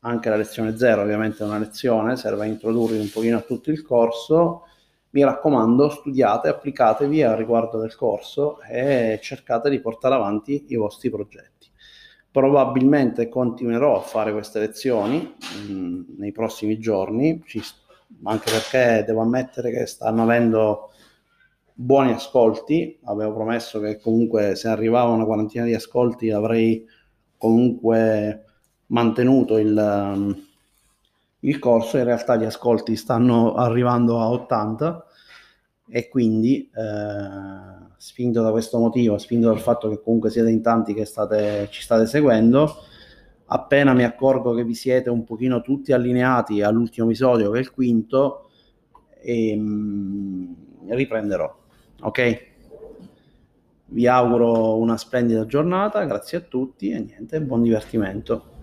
anche 0.00 0.28
la 0.28 0.34
lezione 0.34 0.76
0 0.76 1.02
ovviamente 1.02 1.44
è 1.44 1.46
una 1.46 1.58
lezione, 1.58 2.16
serve 2.16 2.42
a 2.42 2.46
introdurre 2.46 2.98
un 2.98 3.10
pochino 3.12 3.36
a 3.36 3.42
tutto 3.42 3.70
il 3.70 3.82
corso, 3.82 4.64
mi 5.10 5.22
raccomando, 5.22 5.90
studiate, 5.90 6.48
applicatevi 6.48 7.22
al 7.22 7.36
riguardo 7.36 7.78
del 7.78 7.94
corso 7.94 8.60
e 8.62 9.20
cercate 9.22 9.70
di 9.70 9.78
portare 9.78 10.16
avanti 10.16 10.64
i 10.70 10.74
vostri 10.74 11.10
progetti. 11.10 11.57
Probabilmente 12.30 13.28
continuerò 13.28 13.96
a 13.96 14.02
fare 14.02 14.32
queste 14.32 14.60
lezioni 14.60 15.34
mh, 15.68 15.72
mm, 15.72 16.02
nei 16.18 16.32
prossimi 16.32 16.78
giorni, 16.78 17.42
ci, 17.46 17.60
anche 18.24 18.50
perché 18.50 19.04
devo 19.06 19.22
ammettere 19.22 19.70
che 19.70 19.86
stanno 19.86 20.22
avendo 20.22 20.90
buoni 21.72 22.12
ascolti. 22.12 22.98
Avevo 23.04 23.34
promesso 23.34 23.80
che 23.80 23.98
comunque 23.98 24.56
se 24.56 24.68
arrivava 24.68 25.12
una 25.12 25.24
quarantina 25.24 25.64
di 25.64 25.74
ascolti 25.74 26.30
avrei 26.30 26.84
comunque 27.36 28.44
mantenuto 28.86 29.58
il, 29.58 30.44
il 31.40 31.58
corso, 31.58 31.96
in 31.98 32.04
realtà 32.04 32.36
gli 32.36 32.44
ascolti 32.44 32.96
stanno 32.96 33.54
arrivando 33.54 34.20
a 34.20 34.30
80 34.30 35.06
e 35.90 36.08
quindi 36.08 36.70
eh, 36.74 37.86
spinto 37.96 38.42
da 38.42 38.50
questo 38.50 38.78
motivo, 38.78 39.18
spinto 39.18 39.48
dal 39.48 39.60
fatto 39.60 39.88
che 39.88 40.00
comunque 40.02 40.30
siete 40.30 40.50
in 40.50 40.62
tanti 40.62 40.94
che 40.94 41.04
state, 41.04 41.68
ci 41.70 41.82
state 41.82 42.06
seguendo, 42.06 42.74
appena 43.46 43.94
mi 43.94 44.04
accorgo 44.04 44.54
che 44.54 44.64
vi 44.64 44.74
siete 44.74 45.08
un 45.10 45.24
pochino 45.24 45.62
tutti 45.62 45.92
allineati 45.92 46.62
all'ultimo 46.62 47.06
episodio 47.06 47.50
che 47.50 47.58
è 47.58 47.60
il 47.60 47.72
quinto, 47.72 48.50
ehm, 49.22 50.56
riprenderò. 50.88 51.56
Ok? 52.02 52.46
Vi 53.90 54.06
auguro 54.06 54.76
una 54.76 54.98
splendida 54.98 55.46
giornata, 55.46 56.04
grazie 56.04 56.38
a 56.38 56.42
tutti 56.42 56.90
e 56.90 56.98
niente, 57.00 57.40
buon 57.40 57.62
divertimento. 57.62 58.57